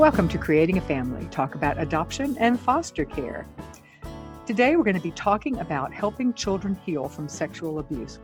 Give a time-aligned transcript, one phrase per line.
[0.00, 3.46] Welcome to Creating a Family, talk about adoption and foster care.
[4.46, 8.18] Today we're going to be talking about helping children heal from sexual abuse.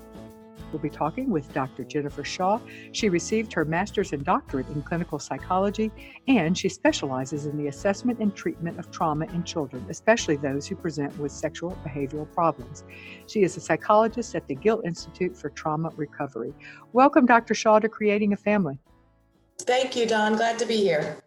[0.72, 1.84] We'll be talking with Dr.
[1.84, 2.60] Jennifer Shaw.
[2.92, 5.92] She received her master's and doctorate in clinical psychology,
[6.26, 10.76] and she specializes in the assessment and treatment of trauma in children, especially those who
[10.76, 12.84] present with sexual behavioral problems.
[13.26, 16.54] She is a psychologist at the Gil Institute for Trauma Recovery.
[16.94, 17.52] Welcome, Dr.
[17.52, 18.78] Shaw, to Creating a Family.
[19.58, 20.36] Thank you, Dawn.
[20.36, 21.18] Glad to be here.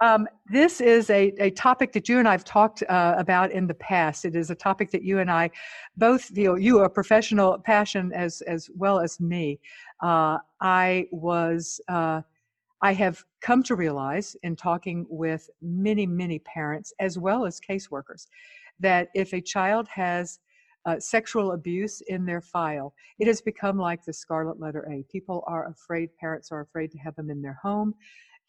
[0.00, 3.66] Um, this is a, a topic that you and I have talked uh, about in
[3.66, 4.24] the past.
[4.24, 5.50] It is a topic that you and I
[5.98, 9.60] both feel you a professional passion as as well as me.
[10.02, 12.22] Uh, I was uh,
[12.80, 18.26] I have come to realize in talking with many many parents as well as caseworkers
[18.78, 20.38] that if a child has
[20.86, 22.94] uh, sexual abuse in their file.
[23.18, 25.04] It has become like the scarlet letter A.
[25.12, 27.94] People are afraid, parents are afraid to have them in their home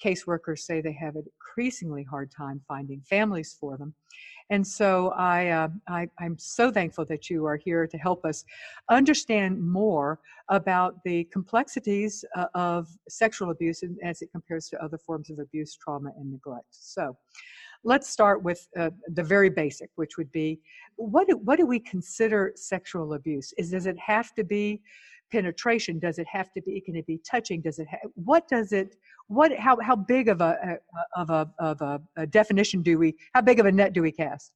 [0.04, 3.94] caseworkers say they have an increasingly hard time finding families for them.
[4.50, 8.44] And so I, uh, I, am so thankful that you are here to help us
[8.90, 15.30] understand more about the complexities uh, of sexual abuse as it compares to other forms
[15.30, 16.68] of abuse, trauma, and neglect.
[16.72, 17.16] So
[17.86, 20.60] let's start with uh, the very basic, which would be
[20.98, 23.54] what do, what do we consider sexual abuse?
[23.58, 24.82] Is does it have to be
[25.32, 26.00] penetration?
[26.00, 26.82] Does it have to be?
[26.82, 27.62] Can it be touching?
[27.62, 27.88] Does it?
[27.90, 28.96] Ha- what does it?
[29.28, 29.56] What?
[29.58, 29.78] How?
[29.82, 30.78] How big of a,
[31.16, 33.16] of a of a, a definition do we?
[33.34, 34.52] How big of a net do we cast?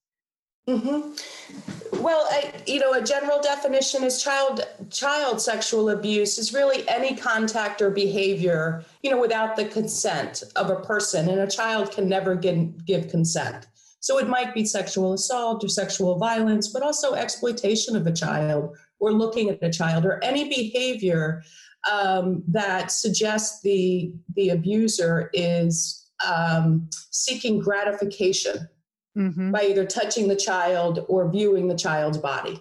[0.67, 2.01] Mm-hmm.
[2.01, 7.15] Well, I, you know, a general definition is child child sexual abuse is really any
[7.15, 12.09] contact or behavior, you know, without the consent of a person, and a child can
[12.09, 13.67] never give, give consent.
[13.99, 18.75] So it might be sexual assault or sexual violence, but also exploitation of a child
[19.05, 21.43] or looking at a child or any behavior
[21.91, 28.67] um, that suggests the the abuser is um, seeking gratification
[29.15, 29.51] mm-hmm.
[29.51, 32.59] by either touching the child or viewing the child's body,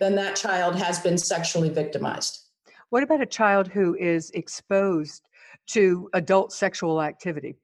[0.00, 2.40] then that child has been sexually victimized.
[2.90, 5.22] What about a child who is exposed
[5.68, 7.56] to adult sexual activity?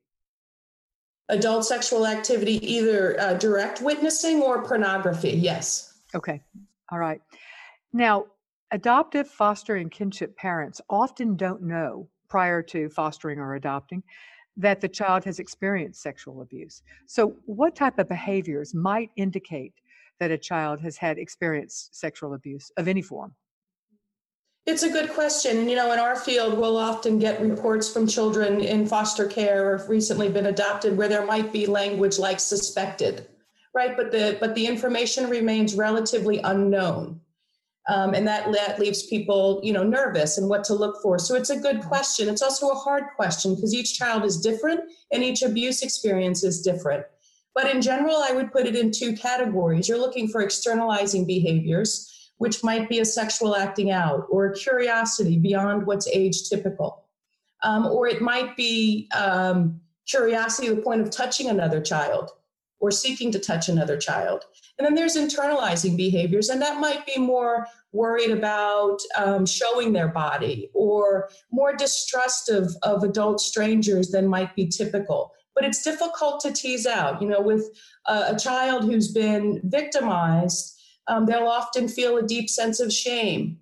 [1.29, 6.01] Adult sexual activity, either uh, direct witnessing or pornography, yes.
[6.15, 6.43] Okay,
[6.91, 7.23] all right.
[7.93, 8.27] Now,
[8.71, 14.03] adoptive, foster, and kinship parents often don't know prior to fostering or adopting
[14.57, 16.83] that the child has experienced sexual abuse.
[17.07, 19.75] So, what type of behaviors might indicate
[20.21, 23.35] that a child has had experienced sexual abuse of any form?
[24.65, 25.69] It's a good question.
[25.69, 29.85] You know, in our field, we'll often get reports from children in foster care or
[29.89, 33.27] recently been adopted where there might be language like suspected,
[33.75, 33.97] right?
[33.97, 37.22] But the, but the information remains relatively unknown.
[37.89, 41.19] Um, and that, that leaves people you know nervous and what to look for.
[41.19, 42.29] So it's a good question.
[42.29, 46.63] It's also a hard question because each child is different and each abuse experience is
[46.63, 47.05] different.
[47.55, 49.89] But in general i would put it in two categories.
[49.89, 52.09] You're looking for externalizing behaviors
[52.43, 57.05] which might be a sexual acting out or a curiosity beyond what's age typical.
[57.63, 62.31] Um, or it might be um, curiosity to the point of touching another child
[62.81, 64.45] or seeking to touch another child.
[64.79, 70.09] And then there's internalizing behaviors, and that might be more worried about um, showing their
[70.09, 75.33] body or more distrust of, of adult strangers than might be typical.
[75.55, 77.21] But it's difficult to tease out.
[77.21, 77.69] You know, with
[78.07, 83.59] a, a child who's been victimized, um, they'll often feel a deep sense of shame,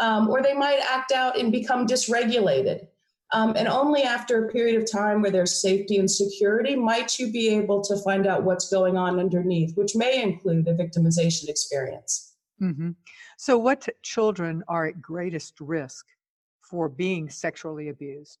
[0.00, 2.86] um, or they might act out and become dysregulated.
[3.34, 7.32] Um, and only after a period of time where there's safety and security might you
[7.32, 12.36] be able to find out what's going on underneath, which may include a victimization experience.
[12.62, 12.90] Mm-hmm.
[13.36, 16.06] So, what children are at greatest risk
[16.60, 18.38] for being sexually abused?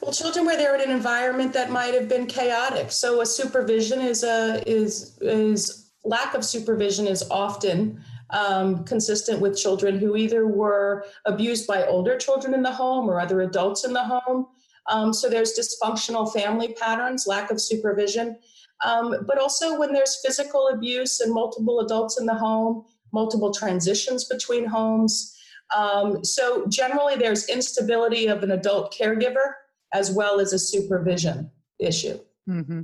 [0.00, 2.90] Well, children where they're in an environment that might have been chaotic.
[2.90, 9.56] So, a supervision is a is is lack of supervision is often um, consistent with
[9.56, 13.92] children who either were abused by older children in the home or other adults in
[13.92, 14.46] the home.
[14.88, 18.38] Um, so there's dysfunctional family patterns, lack of supervision.
[18.84, 24.24] Um, but also when there's physical abuse and multiple adults in the home, multiple transitions
[24.24, 25.36] between homes.
[25.74, 29.54] Um, so generally there's instability of an adult caregiver
[29.92, 32.18] as well as a supervision issue.
[32.48, 32.82] Mm-hmm.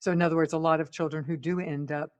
[0.00, 2.12] So, in other words, a lot of children who do end up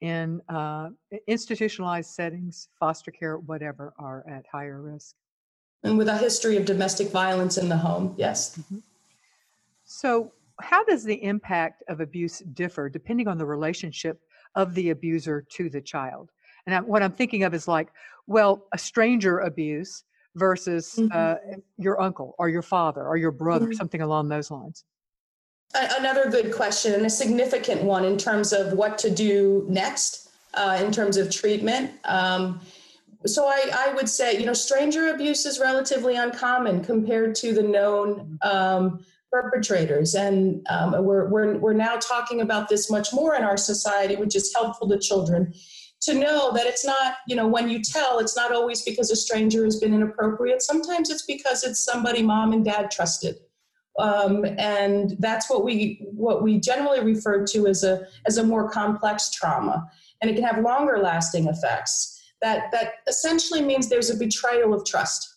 [0.00, 0.90] in uh,
[1.26, 5.14] institutionalized settings, foster care, whatever, are at higher risk.
[5.82, 8.58] And with a history of domestic violence in the home, yes.
[8.58, 8.78] Mm-hmm.
[9.84, 14.20] So, how does the impact of abuse differ depending on the relationship
[14.54, 16.30] of the abuser to the child?
[16.66, 17.88] And I, what I'm thinking of is like,
[18.26, 20.02] well, a stranger abuse
[20.34, 21.08] versus mm-hmm.
[21.12, 23.74] uh, your uncle or your father or your brother, mm-hmm.
[23.74, 24.84] something along those lines.
[25.74, 30.80] Another good question and a significant one in terms of what to do next uh,
[30.82, 31.90] in terms of treatment.
[32.04, 32.60] Um,
[33.26, 37.62] so I, I, would say, you know, stranger abuse is relatively uncommon compared to the
[37.62, 40.14] known um, perpetrators.
[40.14, 44.36] And um, we're, we're, we're now talking about this much more in our society, which
[44.36, 45.52] is helpful to children
[46.02, 49.16] to know that it's not, you know, when you tell, it's not always because a
[49.16, 50.62] stranger has been inappropriate.
[50.62, 53.36] Sometimes it's because it's somebody mom and dad trusted.
[53.98, 58.68] Um, and that's what we what we generally refer to as a as a more
[58.68, 59.90] complex trauma,
[60.20, 62.12] and it can have longer lasting effects.
[62.42, 65.36] That that essentially means there's a betrayal of trust.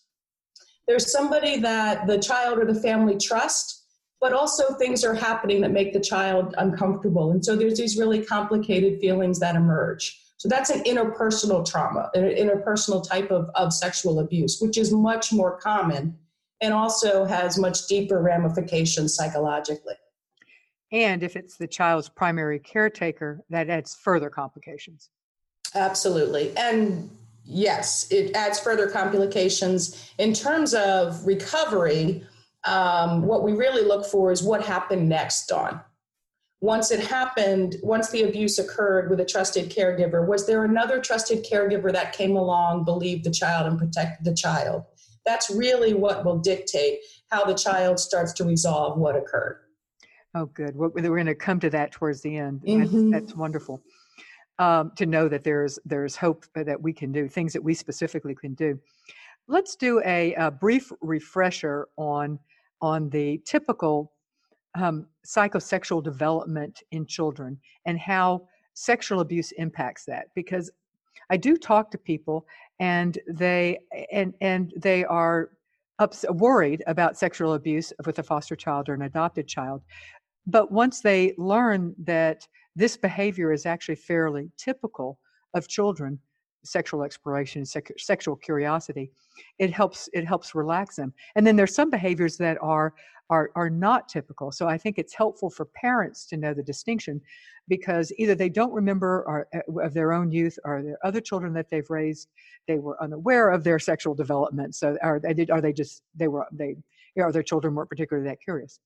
[0.88, 3.85] There's somebody that the child or the family trust,
[4.19, 8.25] but also things are happening that make the child uncomfortable, and so there's these really
[8.25, 10.19] complicated feelings that emerge.
[10.35, 15.33] So that's an interpersonal trauma, an interpersonal type of, of sexual abuse, which is much
[15.33, 16.17] more common
[16.61, 19.95] and also has much deeper ramifications psychologically.
[20.91, 25.09] And if it's the child's primary caretaker, that adds further complications.
[25.75, 26.56] Absolutely.
[26.57, 27.09] And
[27.45, 30.11] yes, it adds further complications.
[30.17, 32.23] In terms of recovery,
[32.65, 35.79] um, what we really look for is what happened next, Dawn.
[36.61, 41.45] Once it happened, once the abuse occurred with a trusted caregiver, was there another trusted
[41.45, 44.83] caregiver that came along, believed the child, and protected the child?
[45.30, 49.60] That's really what will dictate how the child starts to resolve what occurred.
[50.34, 50.76] Oh, good.
[50.76, 52.62] We're going to come to that towards the end.
[52.62, 53.12] Mm-hmm.
[53.12, 53.80] That's, that's, wonderful
[54.58, 58.34] um, to know that there's there's hope that we can do things that we specifically
[58.34, 58.80] can do.
[59.48, 62.40] Let's do a, a brief refresher on
[62.81, 64.12] on the typical
[64.74, 70.72] um, psychosexual development in children and how sexual abuse impacts that because
[71.30, 72.48] I do talk to people
[72.80, 73.80] and they
[74.12, 75.52] and and they are
[76.00, 79.84] ups, worried about sexual abuse with a foster child or an adopted child.
[80.48, 85.20] But once they learn that this behavior is actually fairly typical
[85.54, 86.20] of children,
[86.63, 89.11] sexual exploration, sec- sexual curiosity,
[89.57, 91.13] it helps it helps relax them.
[91.35, 92.94] And then there's some behaviors that are
[93.29, 94.51] are are not typical.
[94.51, 97.21] So I think it's helpful for parents to know the distinction
[97.69, 101.53] because either they don't remember or, uh, of their own youth or their other children
[101.53, 102.27] that they've raised
[102.67, 106.27] they were unaware of their sexual development so are they did are they just they
[106.27, 106.75] were they
[107.17, 108.79] are their children weren't particularly that curious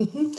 [0.00, 0.32] mm-hmm.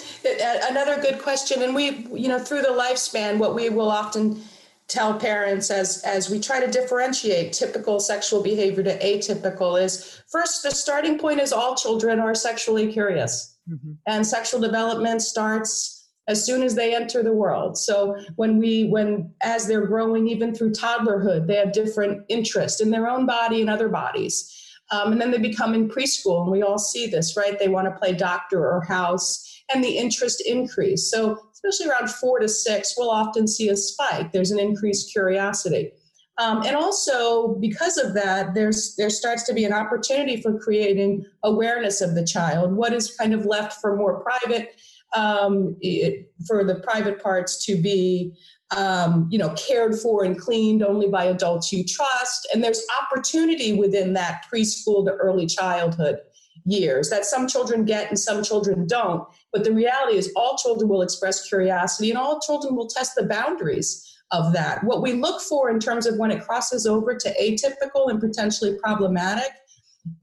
[0.72, 4.42] another good question and we you know through the lifespan what we will often
[4.88, 10.62] tell parents as as we try to differentiate typical sexual behavior to atypical is first
[10.62, 13.54] the starting point is all children are sexually curious.
[13.68, 13.94] Mm-hmm.
[14.06, 17.80] and sexual development starts as soon as they enter the world.
[17.80, 22.92] So when we when as they're growing even through toddlerhood they have different interests in
[22.92, 24.52] their own body and other bodies.
[24.92, 27.58] Um, and then they become in preschool and we all see this right?
[27.58, 31.10] They want to play doctor or house and the interest increase.
[31.10, 34.32] So especially around four to six we'll often see a spike.
[34.32, 35.92] There's an increased curiosity.
[36.38, 41.26] Um, and also because of that there's there starts to be an opportunity for creating
[41.44, 44.76] awareness of the child what is kind of left for more private
[45.16, 48.34] um, it, for the private parts to be
[48.76, 52.48] um, you know cared for and cleaned only by adults you trust.
[52.54, 56.20] And there's opportunity within that preschool to early childhood
[56.66, 60.90] years that some children get and some children don't but the reality is all children
[60.90, 65.40] will express curiosity and all children will test the boundaries of that what we look
[65.40, 69.52] for in terms of when it crosses over to atypical and potentially problematic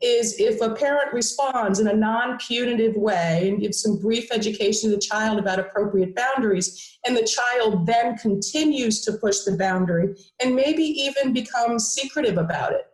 [0.02, 4.90] is if a parent responds in a non punitive way and gives some brief education
[4.90, 10.14] to the child about appropriate boundaries, and the child then continues to push the boundary
[10.40, 12.86] and maybe even becomes secretive about it.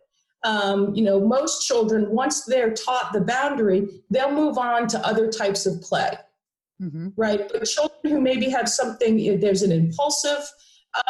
[0.43, 5.29] Um, you know, most children, once they're taught the boundary, they'll move on to other
[5.29, 6.17] types of play.
[6.81, 7.09] Mm-hmm.
[7.17, 7.49] Right?
[7.51, 10.49] But children who maybe have something, there's an impulsive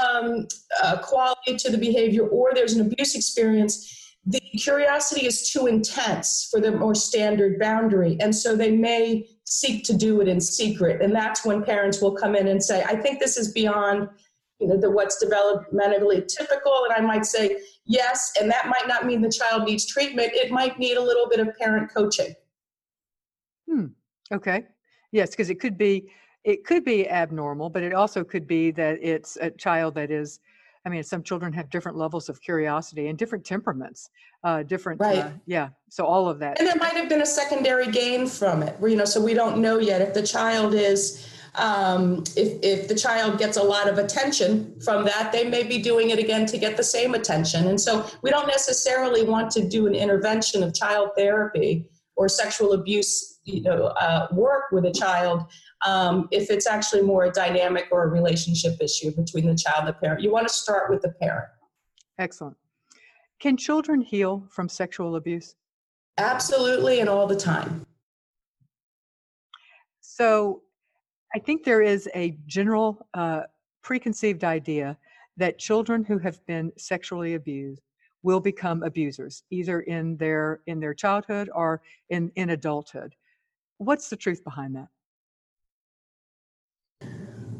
[0.02, 0.48] um,
[0.84, 3.96] uh, quality to the behavior or there's an abuse experience,
[4.26, 8.18] the curiosity is too intense for the more standard boundary.
[8.20, 11.02] And so they may seek to do it in secret.
[11.02, 14.10] And that's when parents will come in and say, I think this is beyond
[14.60, 16.84] you know, the what's developmentally typical.
[16.84, 20.32] And I might say, yes, and that might not mean the child needs treatment.
[20.34, 22.36] It might need a little bit of parent coaching.
[23.70, 23.86] Hmm.
[24.32, 24.66] Okay.
[25.12, 26.10] Yes, because it could be
[26.44, 30.39] it could be abnormal, but it also could be that it's a child that is
[30.86, 34.10] I mean, some children have different levels of curiosity and different temperaments,
[34.44, 35.20] uh, different, right.
[35.20, 35.70] Uh, yeah.
[35.89, 36.58] So all of that.
[36.58, 39.58] And there might have been a secondary gain from it, you know, so we don't
[39.58, 43.98] know yet if the child is, um, if, if the child gets a lot of
[43.98, 47.68] attention from that, they may be doing it again to get the same attention.
[47.68, 52.72] And so we don't necessarily want to do an intervention of child therapy or sexual
[52.74, 55.46] abuse you know uh, work with a child
[55.86, 59.88] um, if it's actually more a dynamic or a relationship issue between the child and
[59.88, 60.22] the parent.
[60.22, 61.48] You want to start with the parent.
[62.18, 62.58] Excellent.
[63.39, 65.56] Can children heal from sexual abuse?
[66.18, 67.86] Absolutely, and all the time.
[70.01, 70.63] So,
[71.34, 73.44] I think there is a general uh,
[73.84, 74.98] preconceived idea
[75.38, 77.82] that children who have been sexually abused
[78.24, 83.15] will become abusers either in their in their childhood or in in adulthood
[83.80, 84.88] what's the truth behind that?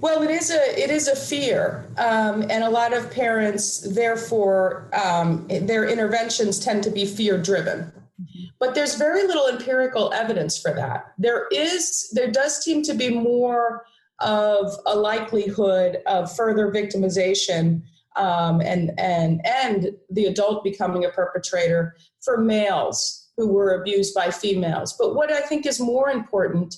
[0.02, 4.90] Well it is a it is a fear um, and a lot of parents therefore
[4.94, 8.46] um, their interventions tend to be fear driven mm-hmm.
[8.60, 11.14] but there's very little empirical evidence for that.
[11.18, 13.86] There is there does seem to be more
[14.20, 17.82] of a likelihood of further victimization
[18.16, 24.30] um, and and and the adult becoming a perpetrator for males who were abused by
[24.30, 24.98] females.
[25.00, 26.76] But what I think is more important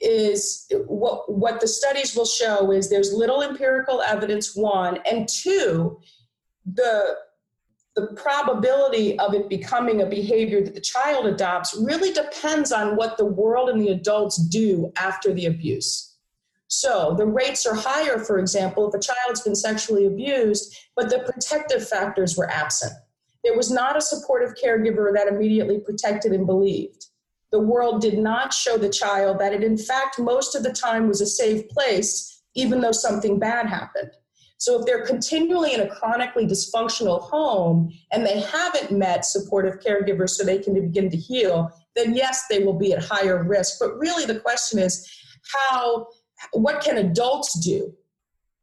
[0.00, 6.00] is what what the studies will show is there's little empirical evidence one and two
[6.74, 7.14] the
[7.94, 13.16] the probability of it becoming a behavior that the child adopts really depends on what
[13.16, 16.14] the world and the adults do after the abuse
[16.74, 21.20] so the rates are higher, for example, if a child's been sexually abused, but the
[21.20, 22.92] protective factors were absent.
[23.44, 27.06] There was not a supportive caregiver that immediately protected and believed.
[27.52, 31.06] The world did not show the child that it, in fact, most of the time
[31.06, 34.10] was a safe place, even though something bad happened.
[34.58, 40.30] So if they're continually in a chronically dysfunctional home and they haven't met supportive caregivers
[40.30, 43.78] so they can begin to heal, then yes, they will be at higher risk.
[43.78, 45.06] But really, the question is
[45.52, 46.06] how
[46.52, 47.94] what can adults do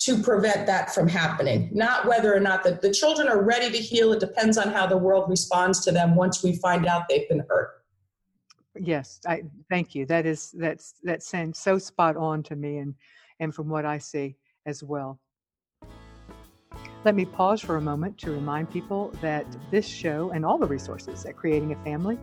[0.02, 1.70] to prevent that from happening.
[1.72, 4.14] Not whether or not the, the children are ready to heal.
[4.14, 7.46] It depends on how the world responds to them once we find out they've been
[7.48, 7.84] hurt.
[8.76, 10.06] Yes i thank you.
[10.06, 12.96] That is that's that sounds so spot on to me and
[13.40, 15.20] and from what i see as well.
[17.04, 20.68] Let me pause for a moment to remind people that this show and all the
[20.68, 22.18] resources at Creating a Family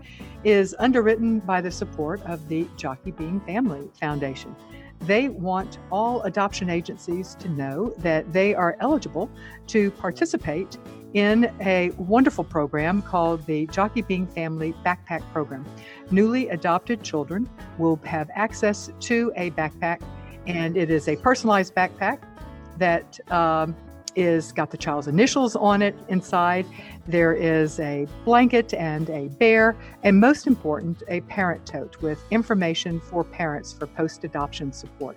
[0.44, 4.54] is underwritten by the support of the Jockey Being Family Foundation.
[5.00, 9.30] They want all adoption agencies to know that they are eligible
[9.68, 10.76] to participate
[11.14, 15.64] in a wonderful program called the Jockey Being Family Backpack Program.
[16.10, 20.02] Newly adopted children will have access to a backpack,
[20.46, 22.20] and it is a personalized backpack
[22.76, 23.74] that um,
[24.16, 26.66] is got the child's initials on it inside.
[27.06, 33.00] There is a blanket and a bear, and most important, a parent tote with information
[33.00, 35.16] for parents for post adoption support.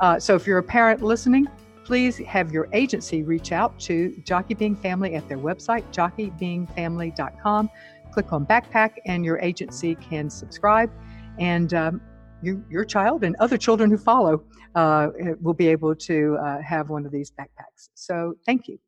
[0.00, 1.46] Uh, so if you're a parent listening,
[1.84, 7.70] please have your agency reach out to Jockey Being Family at their website, jockeybeingfamily.com.
[8.12, 10.90] Click on backpack, and your agency can subscribe.
[11.38, 12.00] And um,
[12.42, 14.42] you, your child and other children who follow
[14.76, 15.08] uh,
[15.40, 17.88] will be able to uh, have one of these backpacks.
[17.94, 18.78] So, thank you.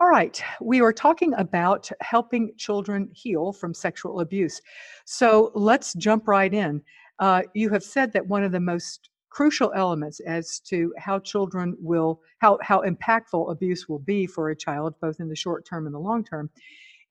[0.00, 4.60] All right, we are talking about helping children heal from sexual abuse.
[5.04, 6.82] So, let's jump right in.
[7.18, 11.76] Uh, you have said that one of the most crucial elements as to how children
[11.78, 15.84] will, how, how impactful abuse will be for a child, both in the short term
[15.84, 16.48] and the long term,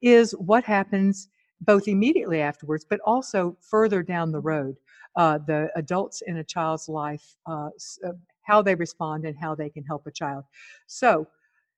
[0.02, 1.30] is what happens
[1.62, 4.76] both immediately afterwards, but also further down the road
[5.16, 7.70] uh, the adults in a child's life, uh,
[8.06, 8.12] uh,
[8.44, 10.44] how they respond and how they can help a child.
[10.88, 11.28] So,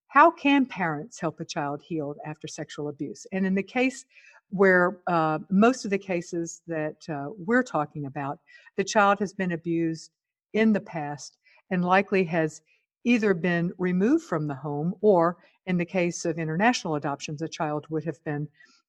[0.08, 3.28] how can parents help a child healed after sexual abuse?
[3.32, 4.06] And in the case
[4.50, 8.40] where uh, most of the cases that uh, we're talking about,
[8.76, 10.10] the child has been abused
[10.54, 11.38] in the past
[11.70, 12.62] and likely has
[13.04, 17.86] either been removed from the home or in the case of international adoptions, a child
[17.90, 18.48] would have been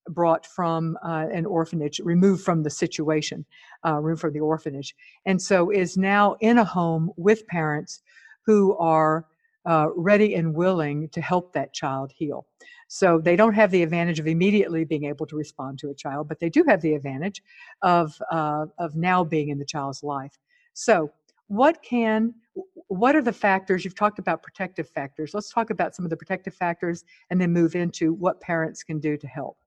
[0.09, 3.45] brought from uh, an orphanage, removed from the situation,
[3.87, 4.95] uh, removed from the orphanage,
[5.26, 8.02] and so is now in a home with parents
[8.47, 9.26] who are
[9.66, 12.47] uh, ready and willing to help that child heal.
[12.88, 16.28] So they don't have the advantage of immediately being able to respond to a child,
[16.28, 17.42] but they do have the advantage
[17.83, 20.38] of uh, of now being in the child's life.
[20.73, 21.12] So
[21.50, 22.33] what can
[22.87, 26.16] what are the factors you've talked about protective factors let's talk about some of the
[26.16, 29.59] protective factors and then move into what parents can do to help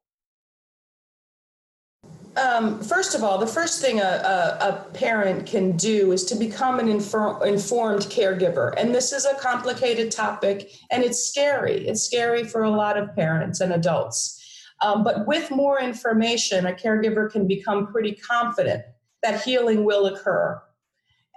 [2.38, 6.36] um, first of all, the first thing a, a, a, parent can do is to
[6.36, 8.74] become an infor- informed caregiver.
[8.78, 11.88] And this is a complicated topic and it's scary.
[11.88, 14.40] It's scary for a lot of parents and adults.
[14.82, 18.84] Um, but with more information, a caregiver can become pretty confident
[19.22, 20.62] that healing will occur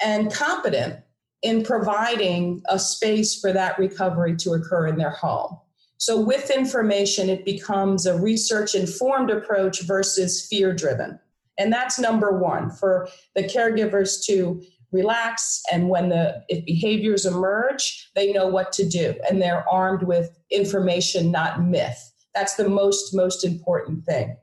[0.03, 0.97] and competent
[1.43, 5.59] in providing a space for that recovery to occur in their home.
[5.99, 11.19] So, with information, it becomes a research informed approach versus fear driven.
[11.59, 14.63] And that's number one for the caregivers to
[14.93, 20.03] relax and when the if behaviors emerge they know what to do and they're armed
[20.05, 22.13] with information not myth.
[22.35, 24.37] That's the most most important thing.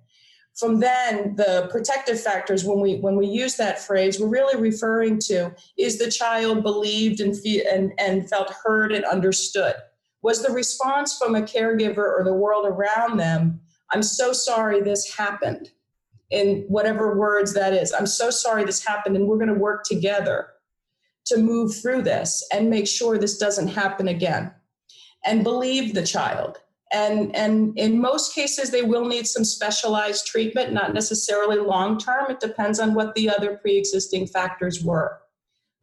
[0.55, 5.17] From then the protective factors when we when we use that phrase we're really referring
[5.19, 9.75] to is the child believed and fe- and, and felt heard and understood
[10.23, 13.59] was the response from a caregiver or the world around them
[13.91, 15.69] i'm so sorry this happened
[16.33, 17.93] in whatever words that is.
[17.93, 20.47] I'm so sorry this happened, and we're going to work together
[21.27, 24.51] to move through this and make sure this doesn't happen again.
[25.25, 26.57] And believe the child.
[26.91, 32.29] And, and in most cases, they will need some specialized treatment, not necessarily long term.
[32.29, 35.19] It depends on what the other pre existing factors were.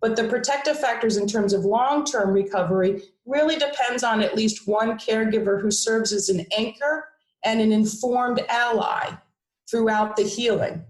[0.00, 4.66] But the protective factors in terms of long term recovery really depends on at least
[4.66, 7.09] one caregiver who serves as an anchor
[7.45, 9.11] and an informed ally
[9.71, 10.85] throughout the healing.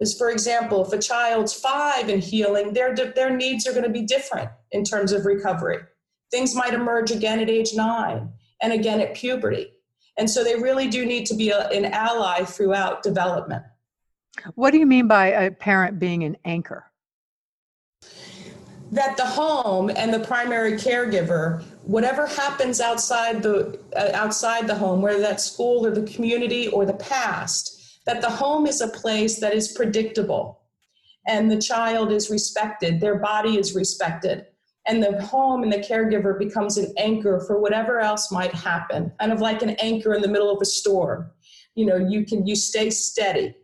[0.00, 3.90] Is for example, if a child's five and healing, their, their needs are going to
[3.90, 5.78] be different in terms of recovery.
[6.30, 8.30] Things might emerge again at age nine
[8.60, 9.72] and again at puberty.
[10.16, 13.64] And so they really do need to be a, an ally throughout development.
[14.54, 16.90] What do you mean by a parent being an anchor?
[18.94, 25.02] That the home and the primary caregiver, whatever happens outside the uh, outside the home,
[25.02, 29.40] whether that's school or the community or the past, that the home is a place
[29.40, 30.60] that is predictable
[31.26, 34.46] and the child is respected, their body is respected,
[34.86, 39.32] and the home and the caregiver becomes an anchor for whatever else might happen, kind
[39.32, 41.30] of like an anchor in the middle of a storm.
[41.74, 43.56] You know, you can you stay steady.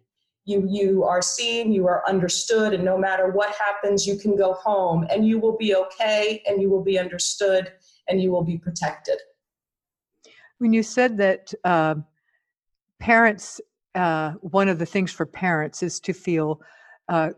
[0.50, 4.52] You you are seen, you are understood, and no matter what happens, you can go
[4.54, 7.73] home and you will be okay and you will be understood
[8.09, 9.19] and you will be protected.
[10.59, 11.95] When you said that uh,
[12.99, 13.61] parents
[13.95, 16.61] uh, one of the things for parents is to feel
[17.09, 17.31] uh,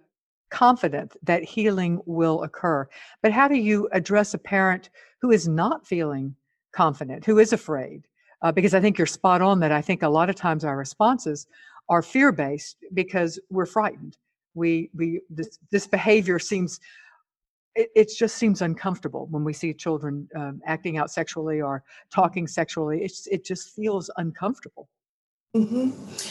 [0.51, 2.87] confident that healing will occur.
[3.23, 6.35] But how do you address a parent who is not feeling
[6.73, 8.07] confident, who is afraid?
[8.43, 10.77] Uh, because I think you're spot on that I think a lot of times our
[10.77, 11.47] responses
[11.89, 14.17] are fear based because we're frightened.
[14.55, 16.81] We we this this behavior seems
[17.75, 22.47] it, it just seems uncomfortable when we see children um, acting out sexually or talking
[22.47, 23.03] sexually.
[23.03, 24.89] It's it just feels uncomfortable.
[25.55, 25.91] Mm-hmm.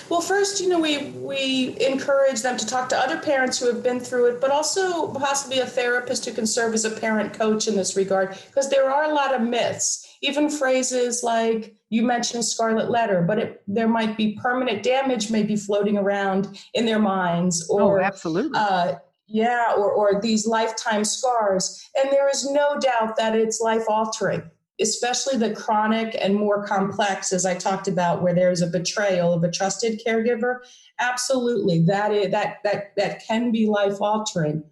[0.09, 3.83] Well, first, you know, we we encourage them to talk to other parents who have
[3.83, 7.67] been through it, but also possibly a therapist who can serve as a parent coach
[7.67, 10.10] in this regard, because there are a lot of myths.
[10.21, 15.55] Even phrases like you mentioned scarlet letter, but it, there might be permanent damage maybe
[15.55, 18.51] floating around in their minds, oh, or oh, absolutely.
[18.53, 18.95] Uh,
[19.27, 21.89] yeah, or, or these lifetime scars.
[21.95, 24.43] And there is no doubt that it's life altering
[24.81, 29.43] especially the chronic and more complex, as I talked about, where there's a betrayal of
[29.43, 30.59] a trusted caregiver,
[30.99, 34.63] absolutely, that is, that that that can be life altering.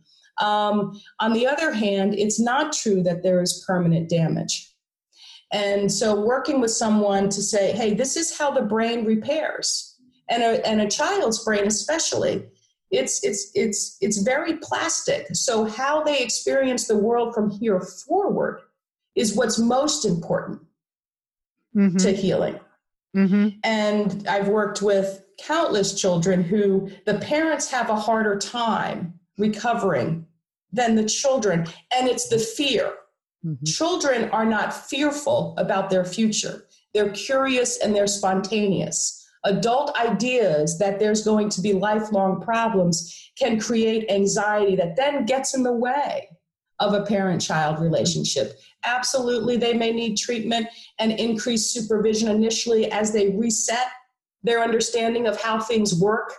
[0.41, 4.71] Um, on the other hand, it's not true that there is permanent damage.
[5.51, 9.95] And so, working with someone to say, "Hey, this is how the brain repairs,"
[10.29, 12.45] and a and a child's brain, especially,
[12.91, 15.27] it's it's it's it's very plastic.
[15.33, 18.62] So, how they experience the world from here forward
[19.15, 20.62] is what's most important
[21.75, 21.97] mm-hmm.
[21.97, 22.59] to healing.
[23.15, 23.49] Mm-hmm.
[23.63, 30.25] And I've worked with countless children who the parents have a harder time recovering
[30.71, 32.93] than the children, and it's the fear.
[33.45, 33.65] Mm-hmm.
[33.65, 39.15] Children are not fearful about their future, they're curious and they're spontaneous.
[39.45, 45.56] Adult ideas that there's going to be lifelong problems can create anxiety that then gets
[45.56, 46.28] in the way
[46.80, 48.60] of a parent child relationship.
[48.86, 50.67] Absolutely, they may need treatment
[50.99, 53.88] and increased supervision initially as they reset
[54.43, 56.34] their understanding of how things work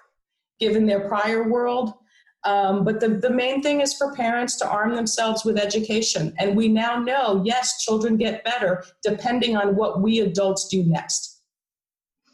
[0.58, 1.94] given their prior world.
[2.44, 6.34] Um, but the, the main thing is for parents to arm themselves with education.
[6.38, 11.42] And we now know, yes, children get better depending on what we adults do next,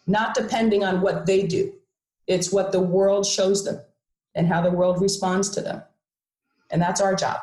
[0.07, 1.73] not depending on what they do.
[2.29, 3.81] It's what the world shows them
[4.37, 5.83] and how the world responds to them.
[6.71, 7.39] And that's our job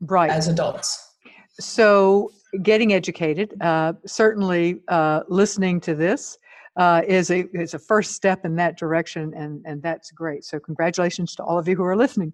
[0.00, 1.10] right as adults
[1.58, 6.38] so getting educated uh, certainly uh, listening to this
[6.76, 10.58] uh, is a is a first step in that direction and and that's great so
[10.58, 12.32] congratulations to all of you who are listening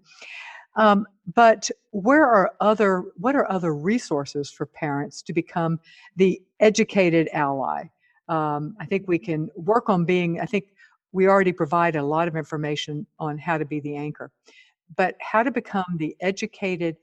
[0.76, 5.80] um, but where are other what are other resources for parents to become
[6.16, 7.84] the educated ally
[8.28, 10.64] um, i think we can work on being i think
[11.12, 14.30] we already provide a lot of information on how to be the anchor
[14.96, 16.96] but how to become the educated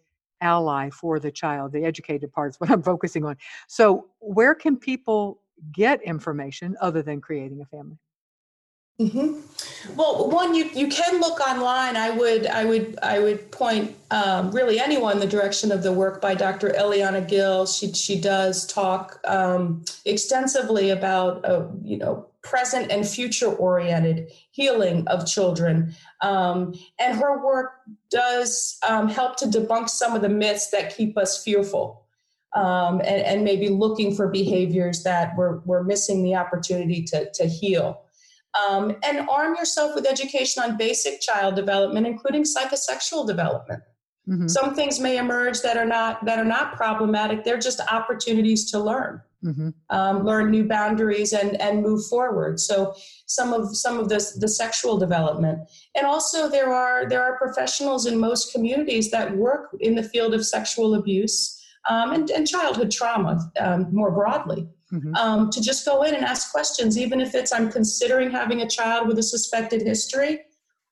[0.43, 1.71] ally for the child.
[1.71, 3.37] The educated part is what I'm focusing on.
[3.67, 5.39] So, where can people
[5.71, 7.97] get information other than creating a family?
[8.99, 9.95] Mm-hmm.
[9.95, 11.97] Well, one you you can look online.
[11.97, 16.21] I would I would I would point um, really anyone the direction of the work
[16.21, 16.69] by Dr.
[16.69, 17.65] Eliana Gil.
[17.65, 25.07] She she does talk um, extensively about uh, you know present and future oriented healing
[25.07, 27.71] of children, um, and her work
[28.11, 32.02] does um, help to debunk some of the myths that keep us fearful.
[32.55, 37.45] Um, and, and maybe looking for behaviors that we're, we're missing the opportunity to, to
[37.45, 38.03] heal.
[38.69, 43.81] Um, and arm yourself with education on basic child development, including psychosexual development.
[44.29, 44.47] Mm-hmm.
[44.47, 47.43] Some things may emerge that are not that are not problematic.
[47.43, 49.69] They're just opportunities to learn, mm-hmm.
[49.89, 52.57] um, learn new boundaries, and and move forward.
[52.59, 52.93] So
[53.25, 58.05] some of some of this the sexual development, and also there are there are professionals
[58.05, 62.91] in most communities that work in the field of sexual abuse um, and, and childhood
[62.91, 65.13] trauma um, more broadly mm-hmm.
[65.15, 68.69] um, to just go in and ask questions, even if it's I'm considering having a
[68.69, 70.41] child with a suspected history.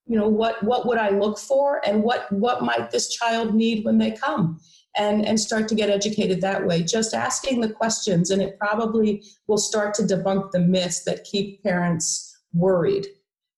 [0.08, 3.86] You know what what would I look for, and what what might this child need
[3.86, 4.60] when they come,
[4.98, 6.84] and and start to get educated that way.
[6.84, 11.64] Just asking the questions, and it probably will start to debunk the myths that keep
[11.64, 13.08] parents worried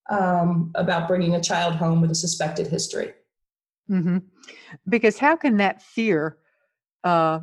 [0.10, 3.14] um, about bringing a child home with a suspected history.
[3.90, 4.18] Mm-hmm.
[4.88, 6.38] Because how can that fear
[7.04, 7.40] uh,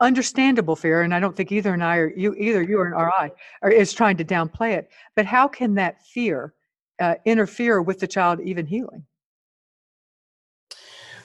[0.00, 3.30] understandable fear, and I don't think either and I or you either you or I
[3.62, 4.90] are, is trying to downplay it.
[5.14, 6.54] But how can that fear
[7.00, 9.04] uh, interfere with the child even healing?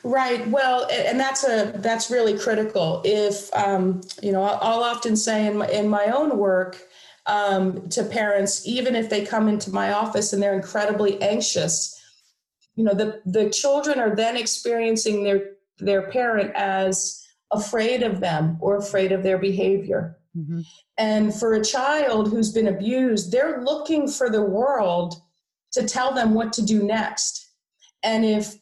[0.03, 0.47] Right.
[0.47, 3.01] Well, and that's a that's really critical.
[3.03, 6.81] If um, you know, I'll often say in my in my own work
[7.25, 11.99] um, to parents, even if they come into my office and they're incredibly anxious,
[12.75, 18.57] you know, the the children are then experiencing their their parent as afraid of them
[18.59, 20.17] or afraid of their behavior.
[20.37, 20.61] Mm-hmm.
[20.97, 25.15] And for a child who's been abused, they're looking for the world
[25.73, 27.49] to tell them what to do next.
[28.03, 28.55] And if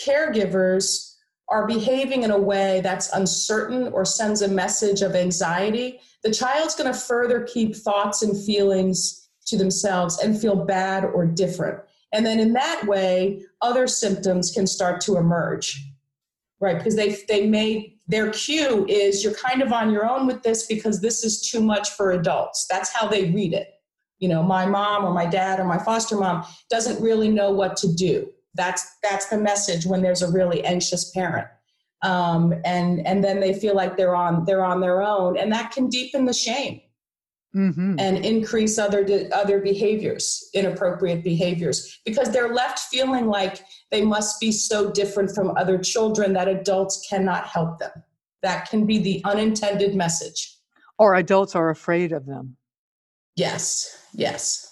[0.00, 1.14] caregivers
[1.48, 6.74] are behaving in a way that's uncertain or sends a message of anxiety, the child's
[6.74, 11.80] going to further keep thoughts and feelings to themselves and feel bad or different.
[12.12, 15.84] And then in that way, other symptoms can start to emerge,
[16.60, 16.78] right?
[16.78, 20.66] Because they, they may their cue is you're kind of on your own with this
[20.66, 22.66] because this is too much for adults.
[22.68, 23.68] That's how they read it.
[24.18, 27.76] You know, my mom or my dad or my foster mom doesn't really know what
[27.78, 28.28] to do.
[28.54, 31.48] That's that's the message when there's a really anxious parent.
[32.02, 35.70] Um, and and then they feel like they're on they're on their own, and that
[35.70, 36.80] can deepen the shame
[37.54, 37.96] mm-hmm.
[37.98, 44.52] and increase other other behaviors, inappropriate behaviors, because they're left feeling like they must be
[44.52, 47.92] so different from other children that adults cannot help them.
[48.42, 50.56] That can be the unintended message.
[50.98, 52.56] Or adults are afraid of them.
[53.36, 54.68] Yes, yes.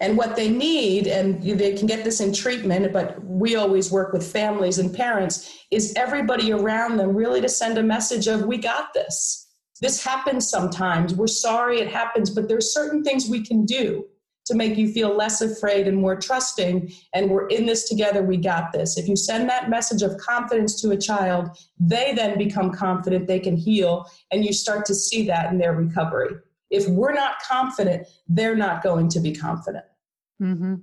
[0.00, 4.12] And what they need, and they can get this in treatment, but we always work
[4.12, 8.58] with families and parents, is everybody around them really to send a message of, we
[8.58, 9.45] got this
[9.80, 11.14] this happens sometimes.
[11.14, 14.06] We're sorry it happens, but there's certain things we can do
[14.46, 16.92] to make you feel less afraid and more trusting.
[17.14, 18.22] And we're in this together.
[18.22, 18.96] We got this.
[18.96, 23.40] If you send that message of confidence to a child, they then become confident they
[23.40, 26.36] can heal, and you start to see that in their recovery.
[26.70, 29.84] If we're not confident, they're not going to be confident.
[30.40, 30.76] Mm-hmm.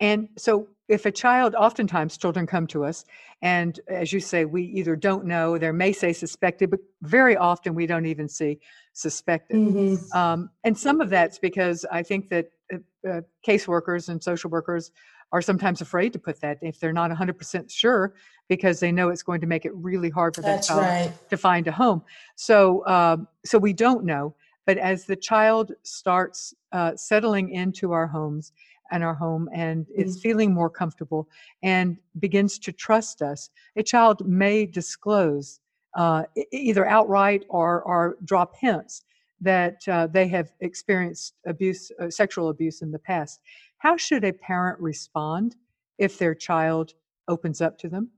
[0.00, 3.04] And so, if a child, oftentimes children come to us,
[3.42, 7.74] and as you say, we either don't know, there may say suspected, but very often
[7.74, 8.58] we don't even see
[8.92, 9.56] suspected.
[9.56, 10.18] Mm-hmm.
[10.18, 14.90] Um, and some of that's because I think that uh, uh, caseworkers and social workers
[15.32, 18.14] are sometimes afraid to put that if they're not 100% sure
[18.48, 21.12] because they know it's going to make it really hard for that child right.
[21.30, 22.02] to find a home.
[22.34, 24.34] So, um, so we don't know.
[24.66, 28.52] But as the child starts uh, settling into our homes
[28.90, 30.02] and our home and mm-hmm.
[30.02, 31.28] is feeling more comfortable
[31.62, 35.60] and begins to trust us, a child may disclose
[35.96, 36.22] uh,
[36.52, 39.02] either outright or, or drop hints
[39.40, 43.40] that uh, they have experienced abuse, uh, sexual abuse in the past.
[43.78, 45.56] How should a parent respond
[45.98, 46.94] if their child
[47.28, 48.10] opens up to them?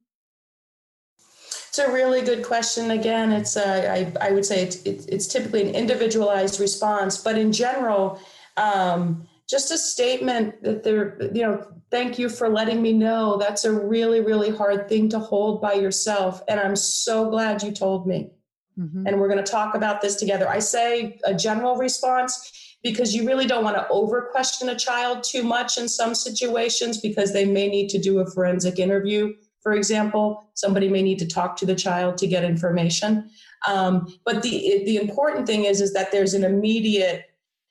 [1.69, 2.91] It's a really good question.
[2.91, 7.53] Again, it's a, I, I would say it's, it's typically an individualized response, but in
[7.53, 8.21] general,
[8.57, 13.37] um, just a statement that they're, you know, thank you for letting me know.
[13.37, 16.43] That's a really, really hard thing to hold by yourself.
[16.49, 18.31] And I'm so glad you told me.
[18.79, 19.07] Mm-hmm.
[19.07, 20.49] And we're going to talk about this together.
[20.49, 25.23] I say a general response because you really don't want to over question a child
[25.23, 29.73] too much in some situations because they may need to do a forensic interview for
[29.73, 33.31] example somebody may need to talk to the child to get information
[33.69, 37.27] um, but the the important thing is is that there's an immediate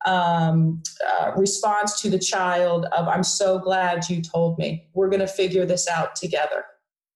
[0.05, 4.87] um, uh, response to the child of i'm so glad you told me.
[4.93, 6.65] We're going to figure this out together.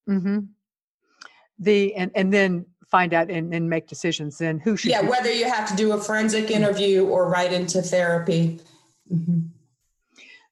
[0.10, 0.40] Mm-hmm.
[1.58, 5.32] the and, and then find out and, and make decisions then who should yeah whether
[5.34, 8.60] you have to do a forensic interview or write into therapy.
[9.12, 9.40] Mm-hmm.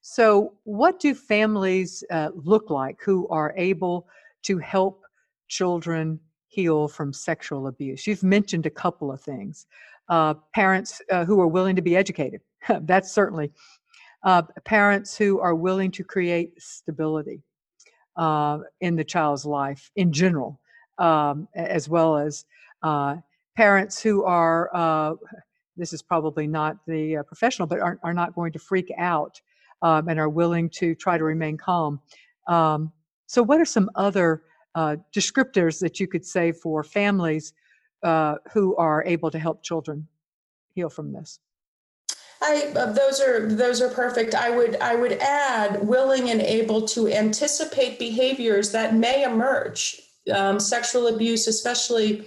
[0.01, 4.07] so what do families uh, look like who are able
[4.43, 5.03] to help
[5.47, 8.05] children heal from sexual abuse?
[8.07, 9.67] You've mentioned a couple of things
[10.09, 12.41] uh, parents uh, who are willing to be educated.
[12.81, 13.51] That's certainly
[14.23, 17.41] uh, parents who are willing to create stability
[18.15, 20.59] uh, in the child's life in general,
[20.97, 22.45] um, as well as
[22.83, 23.17] uh,
[23.55, 24.69] parents who are.
[24.73, 25.15] Uh,
[25.75, 29.41] this is probably not the professional, but are, are not going to freak out
[29.81, 31.99] um, and are willing to try to remain calm.
[32.47, 32.91] Um,
[33.25, 34.43] so, what are some other
[34.75, 37.53] uh, descriptors that you could say for families
[38.03, 40.07] uh, who are able to help children
[40.75, 41.39] heal from this.
[42.41, 44.35] I, uh, those are those are perfect.
[44.35, 50.01] I would I would add willing and able to anticipate behaviors that may emerge.
[50.33, 52.25] Um, sexual abuse, especially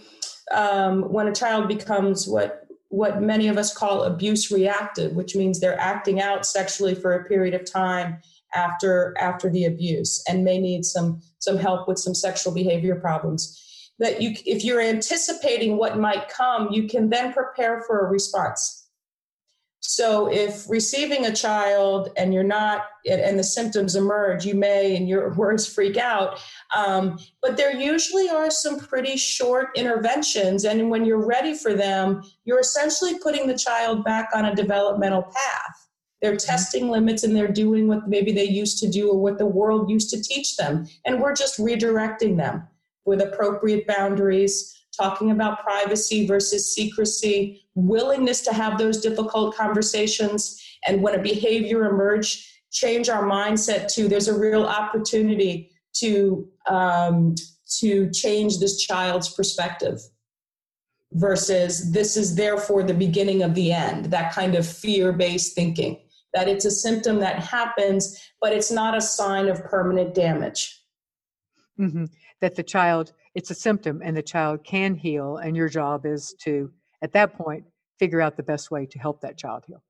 [0.53, 5.61] um, when a child becomes what what many of us call abuse reactive, which means
[5.61, 8.19] they're acting out sexually for a period of time
[8.55, 13.66] after after the abuse and may need some some help with some sexual behavior problems
[13.99, 18.85] that you if you're anticipating what might come you can then prepare for a response.
[19.81, 25.07] So if receiving a child and you're not and the symptoms emerge you may in
[25.07, 26.41] your words freak out
[26.75, 32.23] um, but there usually are some pretty short interventions and when you're ready for them
[32.45, 35.89] you're essentially putting the child back on a developmental path.
[36.21, 36.51] They're mm-hmm.
[36.51, 39.89] testing limits and they're doing what maybe they used to do or what the world
[39.89, 42.67] used to teach them and we're just redirecting them
[43.07, 51.03] with appropriate boundaries, talking about privacy versus secrecy, willingness to have those difficult conversations, and
[51.03, 57.35] when a behavior emerge, change our mindset to there's a real opportunity to um,
[57.81, 60.01] to change this child's perspective
[61.13, 65.99] versus this is therefore the beginning of the end that kind of fear-based thinking
[66.35, 70.83] that it's a symptom that happens but it's not a sign of permanent damage.
[71.79, 72.05] Mm-hmm
[72.41, 76.35] that the child it's a symptom and the child can heal and your job is
[76.41, 76.71] to
[77.03, 77.65] at that point
[77.99, 79.83] figure out the best way to help that child heal.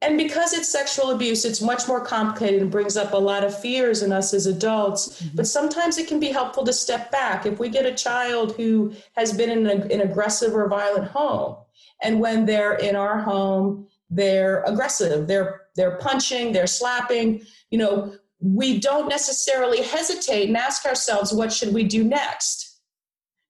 [0.00, 3.58] And because it's sexual abuse it's much more complicated and brings up a lot of
[3.58, 5.22] fears in us as adults.
[5.22, 5.36] Mm-hmm.
[5.36, 7.46] but sometimes it can be helpful to step back.
[7.46, 11.56] If we get a child who has been in an aggressive or violent home
[12.02, 15.26] and when they're in our home they're aggressive.
[15.26, 21.52] They're they're punching they're slapping you know we don't necessarily hesitate and ask ourselves, what
[21.52, 22.80] should we do next?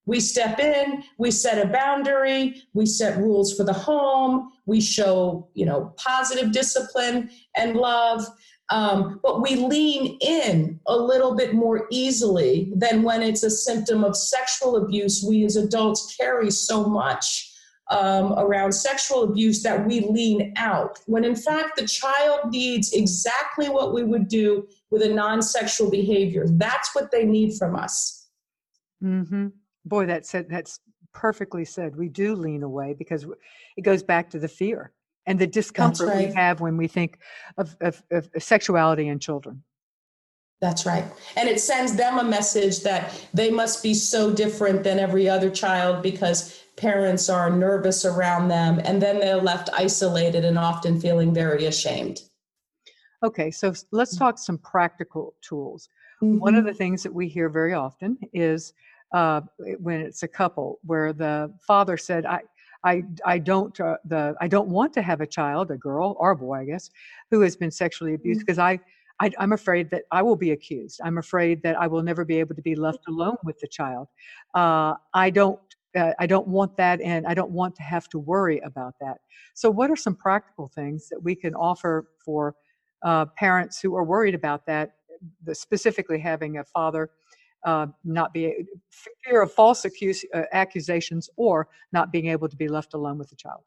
[0.06, 5.50] We step in, we set a boundary, we set rules for the home, we show,
[5.52, 8.24] you know, positive discipline and love.
[8.70, 14.02] Um, but we lean in a little bit more easily than when it's a symptom
[14.02, 15.22] of sexual abuse.
[15.26, 17.52] We as adults carry so much
[17.90, 23.68] um, around sexual abuse that we lean out, when in fact the child needs exactly
[23.68, 26.44] what we would do with a non sexual behavior.
[26.46, 28.28] That's what they need from us.
[29.02, 29.48] Mm-hmm.
[29.84, 30.80] Boy, that said, that's
[31.12, 31.96] perfectly said.
[31.96, 33.26] We do lean away because
[33.76, 34.92] it goes back to the fear
[35.26, 36.28] and the discomfort right.
[36.28, 37.18] we have when we think
[37.56, 39.62] of, of, of sexuality in children.
[40.60, 41.04] That's right.
[41.36, 45.50] And it sends them a message that they must be so different than every other
[45.50, 51.32] child because parents are nervous around them and then they're left isolated and often feeling
[51.32, 52.20] very ashamed.
[53.22, 54.18] Okay, so let's mm.
[54.18, 55.88] talk some practical tools.
[56.22, 56.38] Mm-hmm.
[56.38, 56.78] One of the mm-hmm.
[56.78, 58.74] things that we hear very often is
[59.12, 59.40] uh,
[59.78, 62.42] when it's a couple where the father said, "I,
[62.84, 66.32] I, I don't, uh, the, I don't want to have a child, a girl or
[66.32, 66.90] a boy, I guess,
[67.30, 68.82] who has been sexually abused because mm-hmm.
[69.20, 71.00] I, I, am afraid that I will be accused.
[71.02, 74.08] I'm afraid that I will never be able to be left alone with the child.
[74.54, 75.58] Uh, I don't
[75.96, 79.18] uh, I don't want that, and I don't want to have to worry about that.
[79.54, 82.54] So, what are some practical things that we can offer for
[83.02, 84.92] uh, parents who are worried about that,
[85.52, 87.10] specifically having a father
[87.64, 88.66] uh, not be
[89.24, 93.28] fear of false accuse, uh, accusations or not being able to be left alone with
[93.30, 93.62] the child?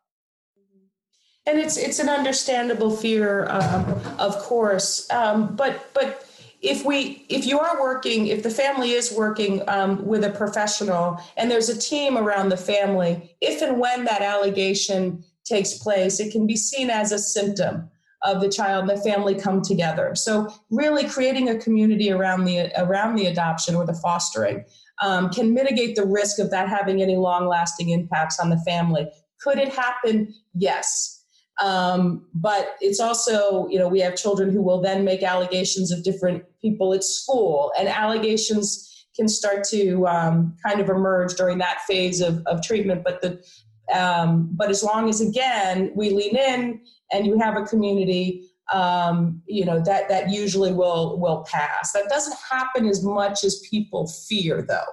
[1.45, 6.27] And it's it's an understandable fear, um, of course, um, but but
[6.61, 11.19] if we if you are working if the family is working um, with a professional
[11.37, 16.31] and there's a team around the family if and when that allegation takes place it
[16.31, 17.89] can be seen as a symptom
[18.23, 20.13] of the child and the family come together.
[20.15, 24.63] So really creating a community around the around the adoption or the fostering
[25.01, 29.07] um, can mitigate the risk of that having any long lasting impacts on the family.
[29.41, 30.34] Could it happen?
[30.53, 31.17] Yes.
[31.62, 36.03] Um, but it's also, you know, we have children who will then make allegations of
[36.03, 41.81] different people at school, and allegations can start to um, kind of emerge during that
[41.81, 43.03] phase of, of treatment.
[43.03, 43.43] But the
[43.91, 49.41] um, but as long as again we lean in and you have a community, um,
[49.45, 51.91] you know that that usually will will pass.
[51.91, 54.91] That doesn't happen as much as people fear, though.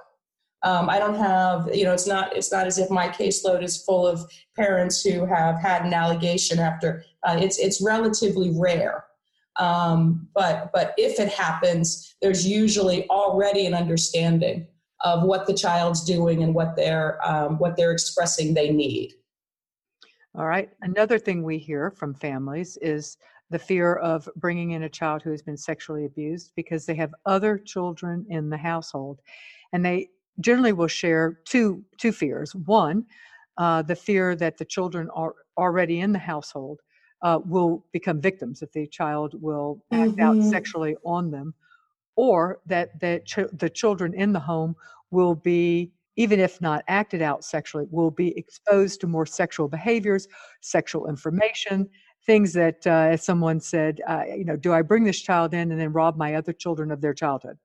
[0.61, 3.81] Um, I don't have, you know, it's not it's not as if my caseload is
[3.81, 7.03] full of parents who have had an allegation after.
[7.23, 9.05] Uh, it's it's relatively rare,
[9.55, 14.67] um, but but if it happens, there's usually already an understanding
[15.01, 19.13] of what the child's doing and what they're um, what they're expressing they need.
[20.35, 20.69] All right.
[20.81, 23.17] Another thing we hear from families is
[23.49, 27.13] the fear of bringing in a child who has been sexually abused because they have
[27.25, 29.21] other children in the household,
[29.73, 30.09] and they
[30.39, 32.53] generally will share two two fears.
[32.55, 33.05] One,
[33.57, 36.81] uh, the fear that the children are already in the household
[37.21, 40.21] uh, will become victims if the child will act mm-hmm.
[40.21, 41.53] out sexually on them,
[42.15, 44.75] or that the ch- the children in the home
[45.11, 50.27] will be even if not acted out sexually will be exposed to more sexual behaviors
[50.61, 51.89] sexual information
[52.25, 55.71] things that uh, as someone said uh, you know do i bring this child in
[55.71, 57.57] and then rob my other children of their childhood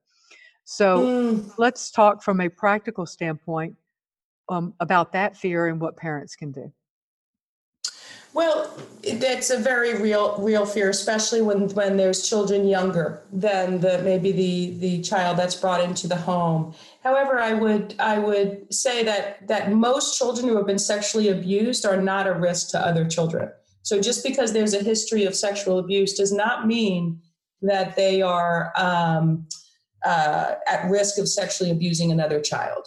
[0.65, 1.53] so mm.
[1.57, 3.75] let's talk from a practical standpoint
[4.49, 6.71] um, about that fear and what parents can do.
[8.35, 8.69] Well,
[9.13, 14.33] that's a very real real fear, especially when when there's children younger than the maybe
[14.33, 16.73] the the child that's brought into the home.
[17.01, 21.85] However, I would I would say that that most children who have been sexually abused
[21.85, 23.49] are not a risk to other children.
[23.83, 27.21] So just because there's a history of sexual abuse does not mean
[27.61, 29.47] that they are um,
[30.03, 32.85] uh, at risk of sexually abusing another child.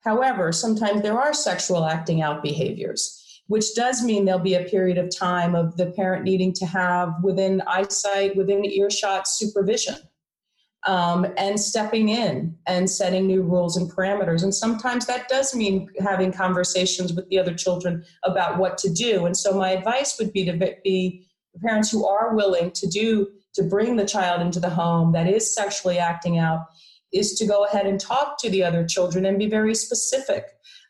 [0.00, 4.98] However, sometimes there are sexual acting out behaviors, which does mean there'll be a period
[4.98, 9.96] of time of the parent needing to have within eyesight, within earshot supervision.
[10.86, 14.42] Um, and stepping in and setting new rules and parameters.
[14.42, 19.24] And sometimes that does mean having conversations with the other children about what to do.
[19.24, 21.26] And so my advice would be to be
[21.62, 25.54] parents who are willing to do to bring the child into the home that is
[25.54, 26.66] sexually acting out
[27.12, 30.44] is to go ahead and talk to the other children and be very specific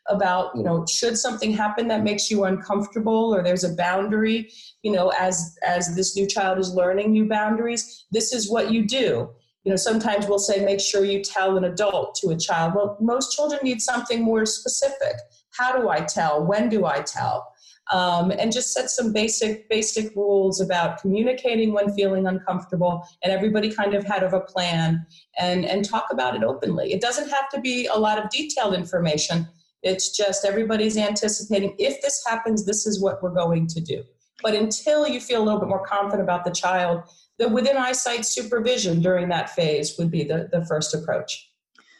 [0.07, 4.51] about you know should something happen that makes you uncomfortable or there's a boundary
[4.83, 8.85] you know as as this new child is learning new boundaries this is what you
[8.85, 9.29] do.
[9.63, 12.75] You know sometimes we'll say make sure you tell an adult to a child.
[12.75, 15.15] Well most children need something more specific.
[15.57, 16.45] How do i tell?
[16.45, 17.51] When do i tell?
[17.91, 23.71] Um, and just set some basic basic rules about communicating when feeling uncomfortable and everybody
[23.71, 25.05] kind of had of a plan
[25.39, 26.93] and and talk about it openly.
[26.93, 29.47] It doesn't have to be a lot of detailed information
[29.85, 34.03] it's just everybody's anticipating if this happens this is what we're going to do
[34.41, 37.03] but until you feel a little bit more confident about the child
[37.37, 41.51] the within eyesight supervision during that phase would be the, the first approach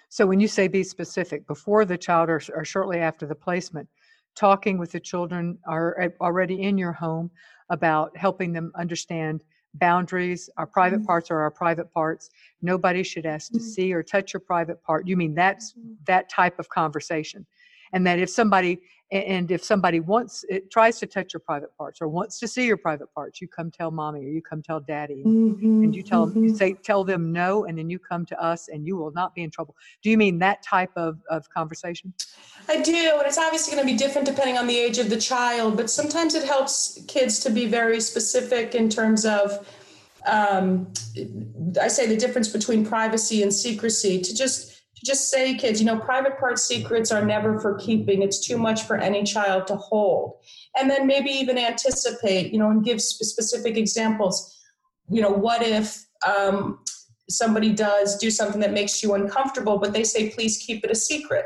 [0.09, 3.87] so when you say be specific before the child or, or shortly after the placement
[4.35, 7.29] talking with the children are already in your home
[7.69, 9.41] about helping them understand
[9.75, 11.05] boundaries our private mm-hmm.
[11.05, 12.29] parts are our private parts
[12.61, 13.67] nobody should ask to mm-hmm.
[13.67, 15.93] see or touch your private part you mean that's mm-hmm.
[16.07, 17.45] that type of conversation
[17.95, 18.79] and that if somebody
[19.11, 22.65] and if somebody wants it tries to touch your private parts or wants to see
[22.65, 25.23] your private parts you come tell mommy or you come tell daddy.
[25.25, 26.43] Mm-hmm, and you tell mm-hmm.
[26.43, 29.33] you say tell them no and then you come to us and you will not
[29.33, 29.75] be in trouble.
[30.03, 32.13] Do you mean that type of, of conversation?
[32.67, 35.19] I do and it's obviously going to be different depending on the age of the
[35.19, 39.67] child but sometimes it helps kids to be very specific in terms of
[40.25, 40.91] um,
[41.79, 44.74] i say the difference between privacy and secrecy to just
[45.05, 48.21] just say, kids, you know, private part secrets are never for keeping.
[48.21, 50.37] It's too much for any child to hold.
[50.77, 54.57] And then maybe even anticipate, you know, and give specific examples.
[55.09, 56.79] You know, what if um,
[57.29, 60.95] somebody does do something that makes you uncomfortable, but they say, please keep it a
[60.95, 61.45] secret?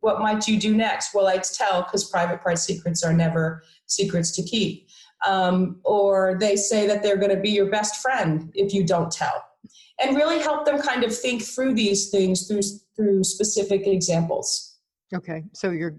[0.00, 1.14] What might you do next?
[1.14, 4.88] Well, I'd tell because private part secrets are never secrets to keep.
[5.26, 9.10] Um, or they say that they're going to be your best friend if you don't
[9.10, 9.44] tell
[10.02, 12.62] and really help them kind of think through these things through
[12.96, 14.76] through specific examples.
[15.14, 15.96] Okay so you're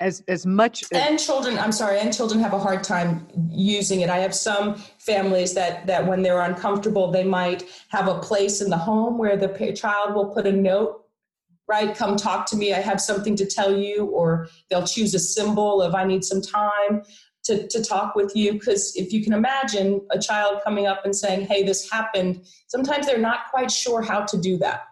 [0.00, 4.00] as as much as- and children i'm sorry and children have a hard time using
[4.00, 4.10] it.
[4.10, 8.70] I have some families that that when they're uncomfortable they might have a place in
[8.70, 11.04] the home where the child will put a note
[11.66, 11.96] right?
[11.96, 12.74] Come talk to me.
[12.74, 16.42] I have something to tell you or they'll choose a symbol of i need some
[16.42, 17.02] time
[17.44, 18.54] to, to talk with you.
[18.54, 23.06] Because if you can imagine a child coming up and saying hey this happened sometimes
[23.06, 24.82] they're not quite sure how to do that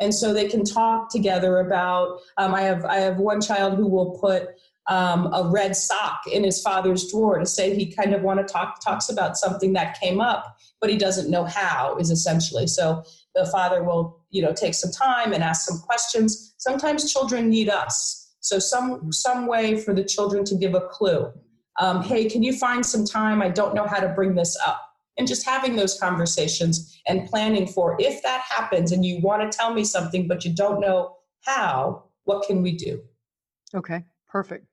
[0.00, 3.86] and so they can talk together about um, i have i have one child who
[3.86, 4.48] will put
[4.88, 8.52] um, a red sock in his father's drawer to say he kind of want to
[8.52, 12.66] talk talks about something that came up but he doesn't know how is essentially.
[12.66, 13.02] So
[13.34, 16.54] the father will you know take some time and ask some questions.
[16.58, 18.34] Sometimes children need us.
[18.40, 21.32] So some some way for the children to give a clue.
[21.80, 23.42] Um, hey can you find some time?
[23.42, 24.80] I don't know how to bring this up
[25.18, 29.56] and just having those conversations and planning for if that happens and you want to
[29.56, 33.00] tell me something but you don't know how what can we do
[33.74, 34.66] okay perfect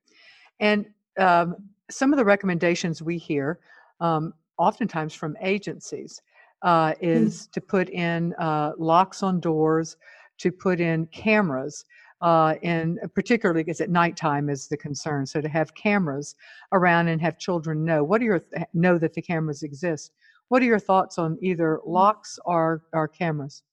[0.59, 0.85] and
[1.19, 1.55] um,
[1.89, 3.59] some of the recommendations we hear
[3.99, 6.21] um, oftentimes from agencies
[6.61, 7.05] uh, hmm.
[7.05, 7.51] is mm.
[7.51, 9.97] to put in uh, locks on doors
[10.37, 11.85] to put in cameras
[12.23, 15.25] uh, and particularly because at nighttime is the concern.
[15.25, 16.35] So to have cameras
[16.71, 18.41] around and have children know what are your
[18.73, 20.13] know that the cameras exist.
[20.53, 23.63] What are your thoughts on either locks or, or cameras?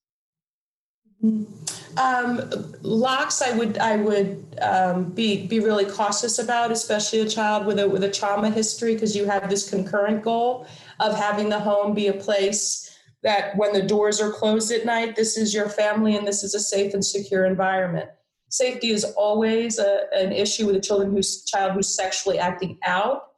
[1.22, 2.40] Um,
[2.80, 7.78] locks, I would I would um, be be really cautious about, especially a child with
[7.80, 10.66] a with a trauma history, because you have this concurrent goal
[11.00, 15.16] of having the home be a place that when the doors are closed at night,
[15.16, 18.08] this is your family and this is a safe and secure environment.
[18.48, 23.29] Safety is always a, an issue with a children who's child who's sexually acting out.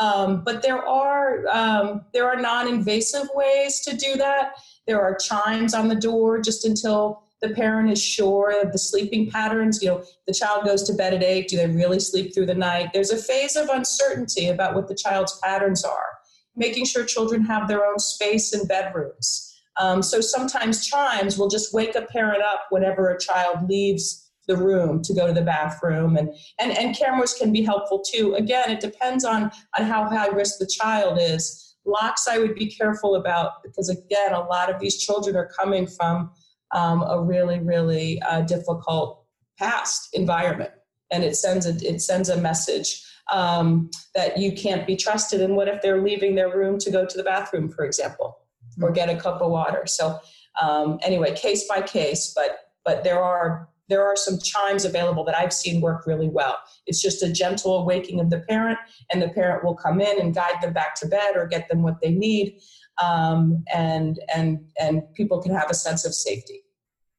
[0.00, 4.52] Um, but there are um, there are non-invasive ways to do that.
[4.86, 9.30] There are chimes on the door just until the parent is sure of the sleeping
[9.30, 9.82] patterns.
[9.82, 11.48] You know, the child goes to bed at eight.
[11.48, 12.90] Do they really sleep through the night?
[12.92, 16.18] There's a phase of uncertainty about what the child's patterns are.
[16.56, 19.44] Making sure children have their own space in bedrooms.
[19.78, 24.56] Um, so sometimes chimes will just wake a parent up whenever a child leaves the
[24.56, 28.70] room to go to the bathroom and, and and cameras can be helpful too again
[28.70, 33.14] it depends on on how high risk the child is locks i would be careful
[33.14, 36.30] about because again a lot of these children are coming from
[36.72, 39.24] um, a really, really uh, difficult
[39.58, 40.70] past environment,
[41.10, 45.40] and it sends a it sends a message um, that you can't be trusted.
[45.40, 48.38] And what if they're leaving their room to go to the bathroom, for example,
[48.80, 49.84] or get a cup of water?
[49.86, 50.18] So
[50.60, 55.36] um, anyway, case by case, but but there are there are some chimes available that
[55.36, 56.58] I've seen work really well.
[56.86, 58.78] It's just a gentle awakening of the parent,
[59.12, 61.82] and the parent will come in and guide them back to bed or get them
[61.82, 62.60] what they need
[63.02, 66.62] um, and and and people can have a sense of safety.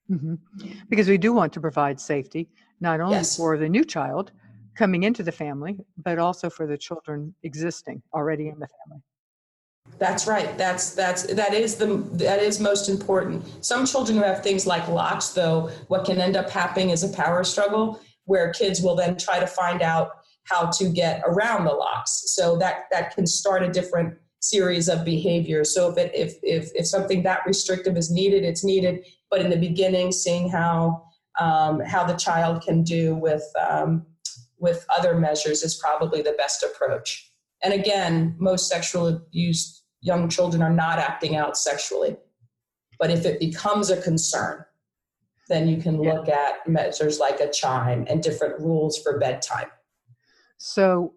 [0.10, 0.36] Mm-hmm.
[0.90, 2.50] Because we do want to provide safety
[2.80, 3.38] not only yes.
[3.38, 4.32] for the new child
[4.76, 9.04] coming into the family, but also for the children existing already in the family.
[9.98, 10.58] That's right.
[10.58, 13.66] That's that's that is the that is most important.
[13.66, 17.10] Some children who have things like locks, though, what can end up happening is a
[17.10, 20.12] power struggle where kids will then try to find out
[20.46, 22.24] how to get around the locks.
[22.28, 25.74] So that that can start a different series of behaviors.
[25.74, 29.06] So if it, if if if something that restrictive is needed, it's needed.
[29.30, 31.04] But in the beginning, seeing how
[31.40, 34.06] um, how the child can do with um,
[34.60, 37.32] with other measures is probably the best approach.
[37.64, 42.16] And again, most sexual abuse young children are not acting out sexually.
[43.00, 44.66] But if it becomes a concern,
[45.48, 46.50] then you can look yeah.
[46.50, 49.68] at measures like a chime and different rules for bedtime.
[50.58, 51.14] So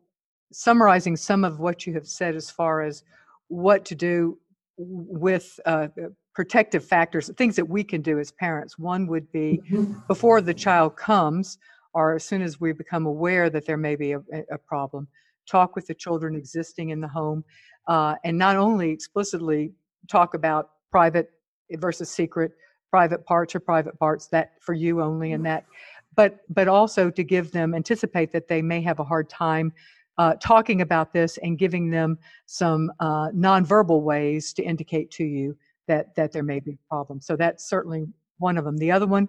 [0.52, 3.02] summarizing some of what you have said as far as
[3.48, 4.38] what to do
[4.78, 5.88] with uh,
[6.34, 8.78] protective factors, things that we can do as parents.
[8.78, 9.94] One would be mm-hmm.
[10.08, 11.58] before the child comes,
[11.92, 15.08] or as soon as we become aware that there may be a, a problem,
[15.46, 17.44] talk with the children existing in the home,
[17.86, 19.72] uh, and not only explicitly
[20.08, 21.30] talk about private
[21.72, 22.52] versus secret,
[22.90, 25.64] private parts or private parts that for you only, and that,
[26.14, 29.72] but but also to give them anticipate that they may have a hard time
[30.18, 35.56] uh, talking about this and giving them some uh, nonverbal ways to indicate to you
[35.86, 37.20] that that there may be a problem.
[37.20, 38.06] So that's certainly
[38.38, 38.76] one of them.
[38.76, 39.28] The other one,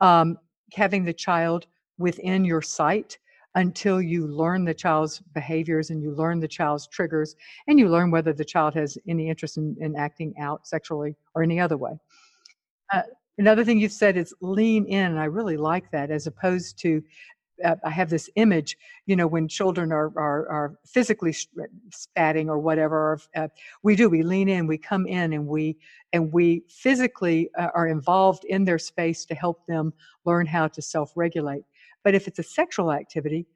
[0.00, 0.38] um,
[0.74, 1.66] having the child
[1.98, 3.18] within your sight
[3.58, 7.34] until you learn the child's behaviors and you learn the child's triggers
[7.66, 11.42] and you learn whether the child has any interest in, in acting out sexually or
[11.42, 11.98] any other way.
[12.92, 13.02] Uh,
[13.36, 17.02] another thing you've said is lean in, and I really like that, as opposed to
[17.64, 21.34] uh, I have this image, you know, when children are are, are physically
[21.90, 23.48] spatting or whatever, uh,
[23.82, 24.08] we do.
[24.08, 25.76] We lean in, we come in, and we
[26.12, 29.92] and we physically uh, are involved in their space to help them
[30.24, 31.64] learn how to self-regulate.
[32.04, 33.46] But if it's a sexual activity,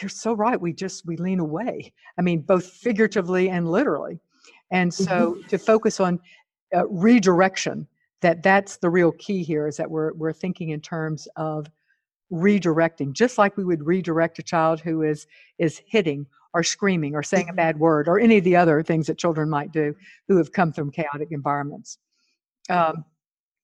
[0.00, 0.60] you're so right.
[0.60, 1.92] We just we lean away.
[2.18, 4.20] I mean, both figuratively and literally.
[4.70, 5.48] And so mm-hmm.
[5.48, 6.18] to focus on
[6.74, 7.86] uh, redirection,
[8.22, 9.66] that that's the real key here.
[9.66, 11.66] Is that we're we're thinking in terms of
[12.32, 15.26] redirecting just like we would redirect a child who is
[15.58, 17.56] is hitting or screaming or saying a mm-hmm.
[17.56, 19.94] bad word or any of the other things that children might do
[20.28, 21.98] who have come from chaotic environments
[22.70, 23.04] um,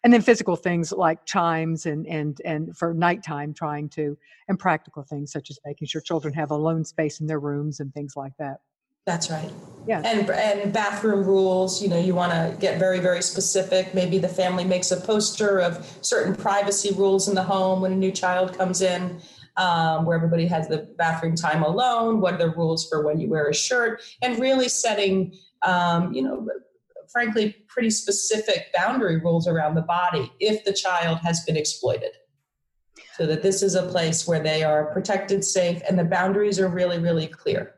[0.04, 4.16] and then physical things like chimes and and and for nighttime trying to
[4.48, 7.92] and practical things such as making sure children have alone space in their rooms and
[7.92, 8.58] things like that.
[9.06, 9.50] That's right.
[9.86, 10.02] Yeah.
[10.04, 13.94] And and bathroom rules you know you want to get very very specific.
[13.94, 17.96] Maybe the family makes a poster of certain privacy rules in the home when a
[17.96, 19.20] new child comes in
[19.58, 23.28] um, where everybody has the bathroom time alone what are the rules for when you
[23.28, 26.46] wear a shirt and really setting um, you know
[27.10, 32.10] frankly, pretty specific boundary rules around the body if the child has been exploited.
[33.16, 36.68] So that this is a place where they are protected, safe, and the boundaries are
[36.68, 37.74] really, really clear.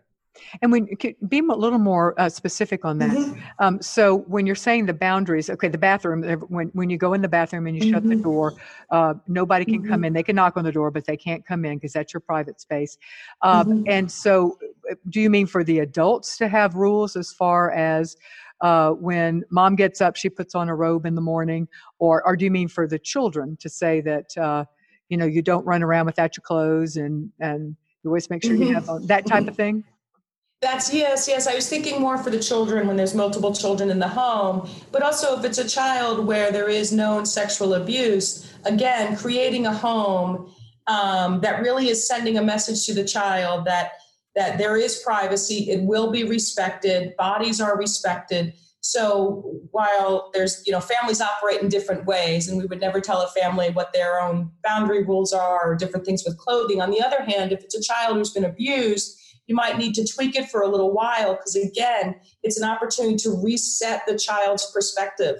[0.62, 3.10] And when could be a little more uh, specific on that.
[3.10, 3.40] Mm-hmm.
[3.58, 6.22] Um, so when you're saying the boundaries, okay, the bathroom.
[6.48, 7.92] When when you go in the bathroom and you mm-hmm.
[7.92, 8.22] shut the mm-hmm.
[8.22, 8.54] door,
[8.90, 9.90] uh, nobody can mm-hmm.
[9.90, 10.12] come in.
[10.12, 12.60] They can knock on the door, but they can't come in because that's your private
[12.60, 12.96] space.
[13.42, 13.82] Um, mm-hmm.
[13.88, 14.58] and so,
[14.90, 18.16] uh, do you mean for the adults to have rules as far as
[18.60, 22.36] uh, when mom gets up, she puts on a robe in the morning, or or
[22.36, 24.64] do you mean for the children to say that uh,
[25.08, 28.54] you know you don't run around without your clothes and and you always make sure
[28.54, 29.84] you have on, that type of thing?
[30.60, 31.46] That's yes, yes.
[31.46, 35.02] I was thinking more for the children when there's multiple children in the home, but
[35.02, 40.52] also if it's a child where there is known sexual abuse, again, creating a home
[40.86, 43.92] um, that really is sending a message to the child that
[44.36, 48.54] that there is privacy, it will be respected, bodies are respected.
[48.80, 53.20] So while there's, you know, families operate in different ways, and we would never tell
[53.20, 56.80] a family what their own boundary rules are or different things with clothing.
[56.80, 60.06] On the other hand, if it's a child who's been abused, you might need to
[60.06, 64.70] tweak it for a little while because, again, it's an opportunity to reset the child's
[64.72, 65.36] perspective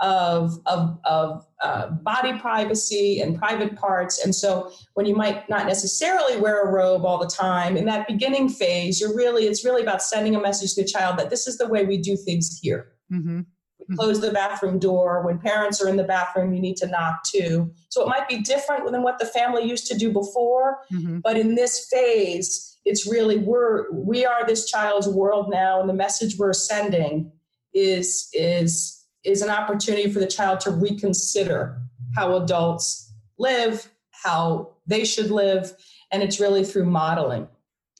[0.00, 4.24] of, of, of uh, body privacy and private parts.
[4.24, 8.06] And so when you might not necessarily wear a robe all the time, in that
[8.06, 11.46] beginning phase, you're really, it's really about sending a message to the child that this
[11.46, 12.92] is the way we do things here.
[13.12, 13.40] Mm-hmm.
[13.88, 15.22] We close the bathroom door.
[15.24, 17.72] When parents are in the bathroom, you need to knock too.
[17.88, 20.78] So it might be different than what the family used to do before.
[20.92, 21.20] Mm-hmm.
[21.20, 25.94] But in this phase, it's really we're we are this child's world now, and the
[25.94, 27.30] message we're sending
[27.74, 28.97] is is
[29.28, 31.80] is an opportunity for the child to reconsider
[32.16, 35.72] how adults live, how they should live,
[36.10, 37.46] and it's really through modeling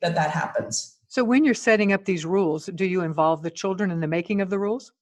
[0.00, 0.96] that that happens.
[1.08, 4.40] So, when you're setting up these rules, do you involve the children in the making
[4.40, 4.92] of the rules?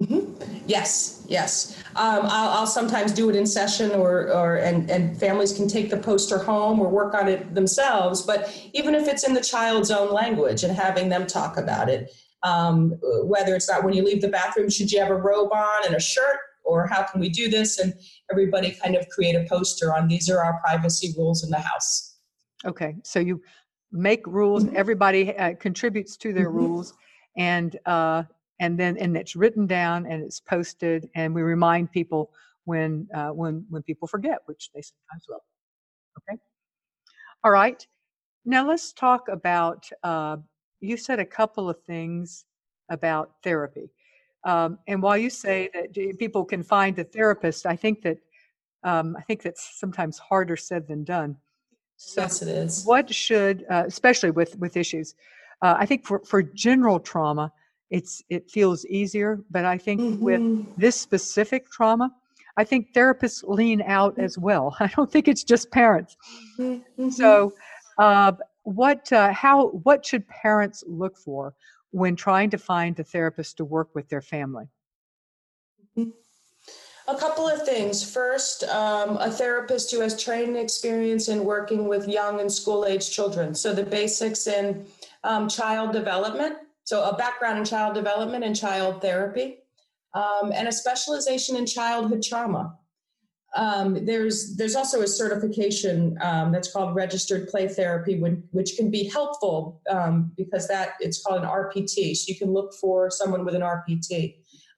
[0.00, 0.62] Mm-hmm.
[0.66, 1.78] Yes, yes.
[1.96, 5.90] Um, I'll, I'll, sometimes do it in session, or or and and families can take
[5.90, 8.22] the poster home or work on it themselves.
[8.22, 12.12] But even if it's in the child's own language and having them talk about it,
[12.42, 15.86] um, whether it's not when you leave the bathroom, should you have a robe on
[15.86, 17.78] and a shirt, or how can we do this?
[17.78, 17.94] And
[18.30, 22.16] everybody kind of create a poster on these are our privacy rules in the house.
[22.64, 23.42] Okay, so you
[23.90, 24.64] make rules.
[24.64, 24.76] Mm-hmm.
[24.76, 26.58] Everybody uh, contributes to their mm-hmm.
[26.58, 26.94] rules,
[27.36, 28.24] and uh,
[28.60, 32.30] and then and it's written down and it's posted, and we remind people
[32.64, 35.44] when uh, when when people forget, which they sometimes will.
[36.18, 36.38] Okay.
[37.44, 37.86] All right.
[38.44, 40.36] Now let's talk about uh,
[40.82, 42.44] you said a couple of things
[42.90, 43.90] about therapy.
[44.44, 48.18] Um, and while you say that people can find a therapist, I think that
[48.84, 51.36] um, I think that's sometimes harder said than done.
[51.96, 52.84] So yes, it is.
[52.84, 55.14] What should, uh, especially with with issues,
[55.62, 57.52] uh, I think for for general trauma,
[57.90, 59.38] it's it feels easier.
[59.50, 60.24] But I think mm-hmm.
[60.24, 62.10] with this specific trauma,
[62.56, 64.76] I think therapists lean out as well.
[64.80, 66.16] I don't think it's just parents.
[66.58, 67.10] Mm-hmm.
[67.10, 67.52] So,
[67.98, 68.32] uh,
[68.64, 71.54] what uh, how what should parents look for
[71.90, 74.66] when trying to find a therapist to work with their family?
[75.96, 76.10] Mm-hmm.
[77.08, 78.02] a couple of things.
[78.02, 83.10] First um, a therapist who has training experience in working with young and school age
[83.10, 83.54] children.
[83.54, 84.86] So the basics in
[85.22, 89.58] um, child development so a background in child development and child therapy
[90.14, 92.76] um, and a specialization in childhood trauma
[93.54, 98.90] um, there's there's also a certification um, that's called registered play therapy, when, which can
[98.90, 102.16] be helpful um, because that it's called an RPT.
[102.16, 104.36] So you can look for someone with an RPT.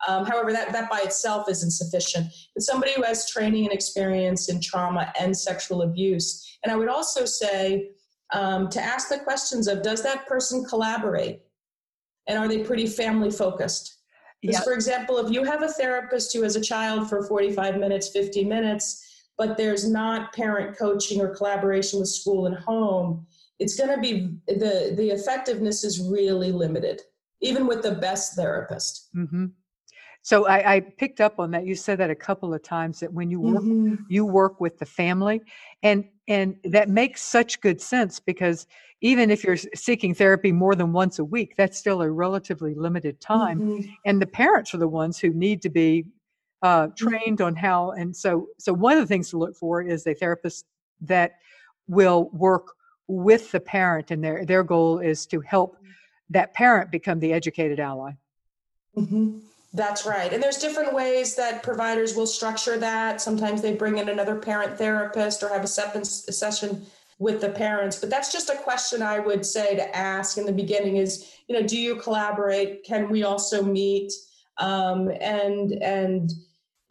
[0.08, 2.26] Um, however, that that by itself isn't sufficient.
[2.54, 6.88] But somebody who has training and experience in trauma and sexual abuse, and I would
[6.88, 7.90] also say
[8.32, 11.42] um, to ask the questions of does that person collaborate,
[12.26, 13.93] and are they pretty family focused?
[14.44, 14.64] Because, yep.
[14.64, 18.44] for example, if you have a therapist who has a child for 45 minutes, 50
[18.44, 23.26] minutes, but there's not parent coaching or collaboration with school and home,
[23.58, 27.00] it's going to be the the effectiveness is really limited,
[27.40, 29.08] even with the best therapist.
[29.16, 29.46] Mm-hmm.
[30.24, 31.66] So I, I, picked up on that.
[31.66, 33.96] You said that a couple of times that when you work, mm-hmm.
[34.08, 35.42] you work with the family,
[35.82, 38.66] and and that makes such good sense because
[39.02, 43.20] even if you're seeking therapy more than once a week, that's still a relatively limited
[43.20, 43.60] time.
[43.60, 43.90] Mm-hmm.
[44.06, 46.06] And the parents are the ones who need to be
[46.62, 47.08] uh, mm-hmm.
[47.08, 47.90] trained on how.
[47.90, 50.64] And so, so one of the things to look for is a therapist
[51.02, 51.32] that
[51.86, 52.68] will work
[53.08, 55.76] with the parent, and their their goal is to help
[56.30, 58.12] that parent become the educated ally.
[58.96, 59.40] Mm-hmm.
[59.74, 60.32] That's right.
[60.32, 63.20] And there's different ways that providers will structure that.
[63.20, 66.86] Sometimes they bring in another parent therapist or have a session
[67.18, 67.98] with the parents.
[67.98, 71.58] But that's just a question I would say to ask in the beginning is, you
[71.58, 72.84] know, do you collaborate?
[72.84, 74.12] Can we also meet?
[74.58, 76.30] Um, and and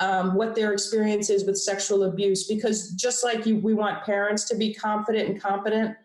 [0.02, 2.48] um, what their experience is with sexual abuse.
[2.48, 5.96] Because just like you, we want parents to be confident and competent.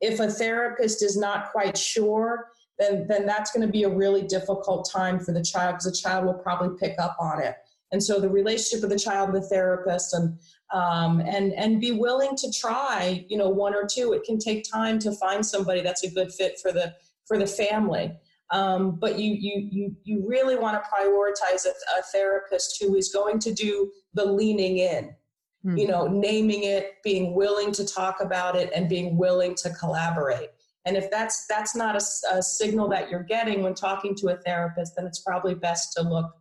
[0.00, 4.22] If a therapist is not quite sure, then then that's going to be a really
[4.22, 7.56] difficult time for the child because the child will probably pick up on it.
[7.90, 10.38] And so the relationship with the child and the therapist and
[10.72, 14.12] um, and and be willing to try you know one or two.
[14.12, 16.94] It can take time to find somebody that's a good fit for the
[17.26, 18.12] for the family.
[18.50, 23.10] Um, but you you you you really want to prioritize a, a, therapist who is
[23.10, 25.14] going to do the leaning in
[25.64, 25.76] mm-hmm.
[25.76, 30.50] you know naming it being willing to talk about it and being willing to collaborate
[30.88, 34.36] and if that's that's not a, a signal that you're getting when talking to a
[34.38, 36.32] therapist, then it's probably best to look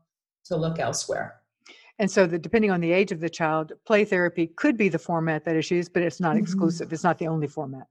[0.45, 1.35] to look elsewhere.
[1.99, 4.99] And so, the, depending on the age of the child, play therapy could be the
[4.99, 6.43] format that is used, but it's not mm-hmm.
[6.43, 6.93] exclusive.
[6.93, 7.87] It's not the only format.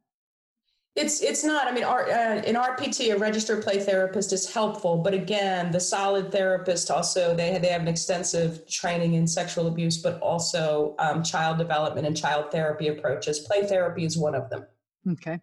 [0.94, 1.66] It's it's not.
[1.66, 5.80] I mean, our, uh, in RPT, a registered play therapist is helpful, but again, the
[5.80, 10.94] solid therapist also they have, they have an extensive training in sexual abuse, but also
[10.98, 13.40] um, child development and child therapy approaches.
[13.40, 14.64] Play therapy is one of them.
[15.12, 15.38] Okay.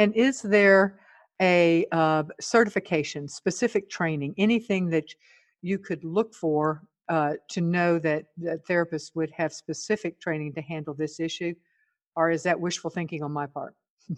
[0.00, 0.98] And is there
[1.42, 5.14] a uh, certification, specific training, anything that
[5.60, 10.62] you could look for uh, to know that, that therapists would have specific training to
[10.62, 11.54] handle this issue?
[12.16, 13.74] Or is that wishful thinking on my part?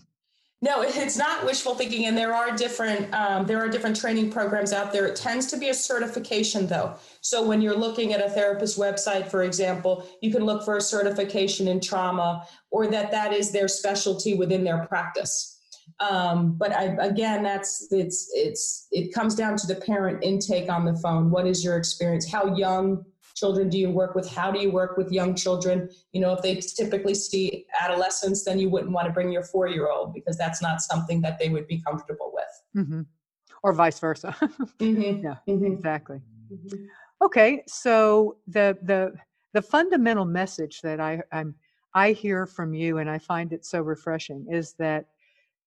[0.65, 4.73] No, it's not wishful thinking, and there are different um, there are different training programs
[4.73, 5.07] out there.
[5.07, 6.95] It tends to be a certification, though.
[7.21, 10.81] So when you're looking at a therapist website, for example, you can look for a
[10.81, 15.52] certification in trauma, or that that is their specialty within their practice.
[16.01, 20.85] Um, but I, again, that's it's it's it comes down to the parent intake on
[20.85, 21.31] the phone.
[21.31, 22.31] What is your experience?
[22.31, 23.05] How young
[23.35, 24.29] children do you work with?
[24.29, 25.89] How do you work with young children?
[26.13, 29.69] You know, if they typically see adolescents, then you wouldn't want to bring your four
[29.69, 32.85] year old because that's not something that they would be comfortable with.
[32.85, 33.03] Mm-hmm.
[33.63, 34.35] Or vice versa.
[34.41, 35.25] mm-hmm.
[35.25, 35.67] Yeah, mm-hmm.
[35.67, 36.21] exactly.
[36.53, 36.85] Mm-hmm.
[37.23, 39.15] Okay, so the the
[39.53, 41.55] the fundamental message that I I'm
[41.95, 45.07] I hear from you, and I find it so refreshing, is that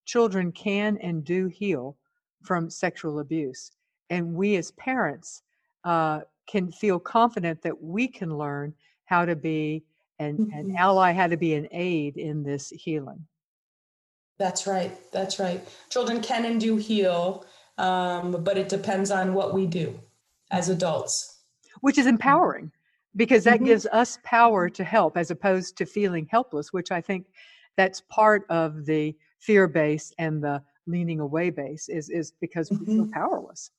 [0.05, 1.97] children can and do heal
[2.43, 3.71] from sexual abuse.
[4.09, 5.41] And we as parents
[5.83, 8.73] uh, can feel confident that we can learn
[9.05, 9.83] how to be
[10.19, 10.57] an, mm-hmm.
[10.57, 13.25] an ally, how to be an aid in this healing.
[14.37, 14.95] That's right.
[15.11, 15.65] That's right.
[15.89, 17.45] Children can and do heal,
[17.77, 19.99] um, but it depends on what we do
[20.51, 21.39] as adults.
[21.81, 22.71] Which is empowering
[23.15, 23.65] because that mm-hmm.
[23.65, 27.27] gives us power to help as opposed to feeling helpless, which I think
[27.77, 29.15] that's part of the
[29.45, 33.11] fear base and the leaning away base is is because we feel mm-hmm.
[33.11, 33.71] powerless.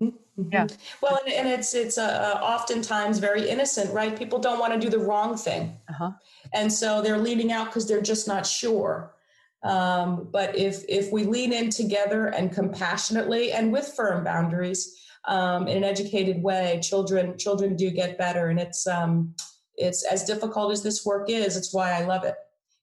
[0.00, 0.52] Mm-hmm.
[0.52, 0.66] Yeah.
[1.00, 4.16] Well, and, and it's it's uh, oftentimes very innocent, right?
[4.16, 6.12] People don't want to do the wrong thing, uh-huh.
[6.54, 9.14] and so they're leaning out because they're just not sure.
[9.64, 15.68] Um, but if if we lean in together and compassionately and with firm boundaries um,
[15.68, 19.34] in an educated way, children children do get better, and it's um,
[19.76, 21.56] it's as difficult as this work is.
[21.56, 22.36] It's why I love it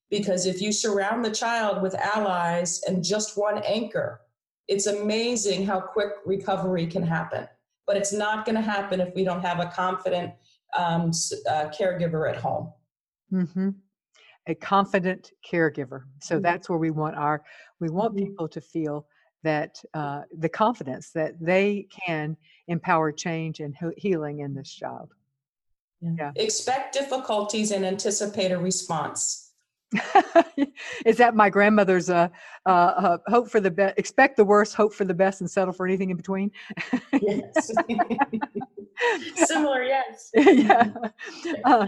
[0.09, 4.21] because if you surround the child with allies and just one anchor,
[4.67, 7.47] it's amazing how quick recovery can happen.
[7.85, 10.33] But it's not going to happen if we don't have a confident
[10.77, 11.11] um,
[11.49, 12.71] uh, caregiver at home.
[13.33, 13.69] Mm-hmm.
[14.47, 16.03] A confident caregiver.
[16.21, 16.43] So mm-hmm.
[16.43, 17.43] that's where we want our
[17.79, 18.25] we want mm-hmm.
[18.25, 19.07] people to feel
[19.43, 22.35] that uh, the confidence that they can
[22.67, 25.09] empower change and healing in this job.
[26.01, 26.11] Yeah.
[26.17, 26.31] yeah.
[26.35, 29.48] Expect difficulties and anticipate a response.
[31.05, 32.27] is that my grandmother's uh,
[32.65, 35.73] uh, uh, hope for the best expect the worst hope for the best and settle
[35.73, 36.51] for anything in between?
[37.21, 37.71] Yes.
[39.47, 40.31] Similar yes.
[40.35, 40.91] Yeah.
[41.63, 41.87] Uh,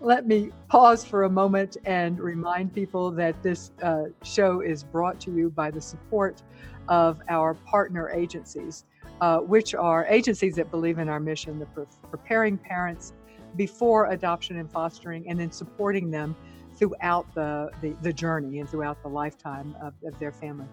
[0.00, 5.20] let me pause for a moment and remind people that this uh, show is brought
[5.20, 6.42] to you by the support
[6.88, 8.84] of our partner agencies
[9.20, 13.12] uh, which are agencies that believe in our mission the pre- preparing parents
[13.56, 16.34] before adoption and fostering, and then supporting them
[16.74, 20.66] throughout the, the, the journey and throughout the lifetime of, of their family.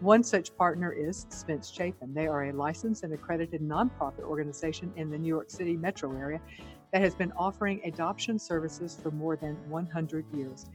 [0.00, 2.12] One such partner is Spence Chapin.
[2.14, 6.40] They are a licensed and accredited nonprofit organization in the New York City metro area
[6.92, 10.66] that has been offering adoption services for more than 100 years.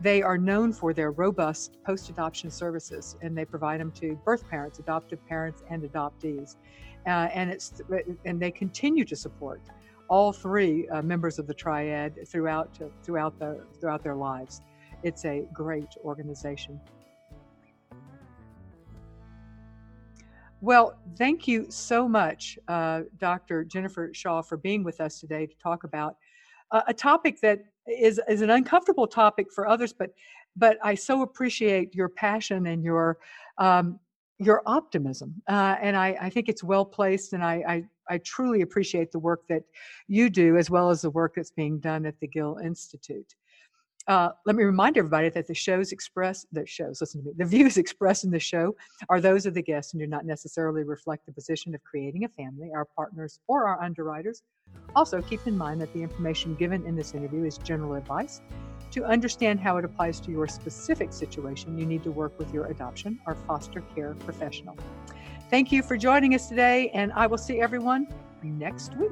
[0.00, 4.48] They are known for their robust post adoption services and they provide them to birth
[4.48, 6.56] parents, adoptive parents, and adoptees.
[7.06, 7.82] uh, and it's
[8.24, 9.60] and they continue to support
[10.10, 14.60] all three uh, members of the triad throughout throughout the throughout their lives.
[15.02, 16.78] It's a great organization.
[20.60, 23.64] Well, thank you so much, uh, Dr.
[23.64, 26.16] Jennifer Shaw, for being with us today to talk about
[26.70, 30.10] uh, a topic that is, is an uncomfortable topic for others, but
[30.56, 33.18] but I so appreciate your passion and your
[33.58, 33.98] um,
[34.38, 38.60] your optimism, uh, and I, I, think it's well placed, and I, I, I truly
[38.62, 39.62] appreciate the work that
[40.08, 43.34] you do as well as the work that's being done at the Gil Institute.
[44.08, 47.44] Uh, let me remind everybody that the shows expressed, the shows, listen to me, the
[47.44, 48.74] views expressed in the show
[49.08, 52.28] are those of the guests and do not necessarily reflect the position of creating a
[52.28, 54.42] family, our partners, or our underwriters.
[54.96, 58.40] Also, keep in mind that the information given in this interview is general advice.
[58.92, 62.66] To understand how it applies to your specific situation, you need to work with your
[62.66, 64.76] adoption or foster care professional.
[65.50, 68.06] Thank you for joining us today, and I will see everyone
[68.42, 69.10] next week.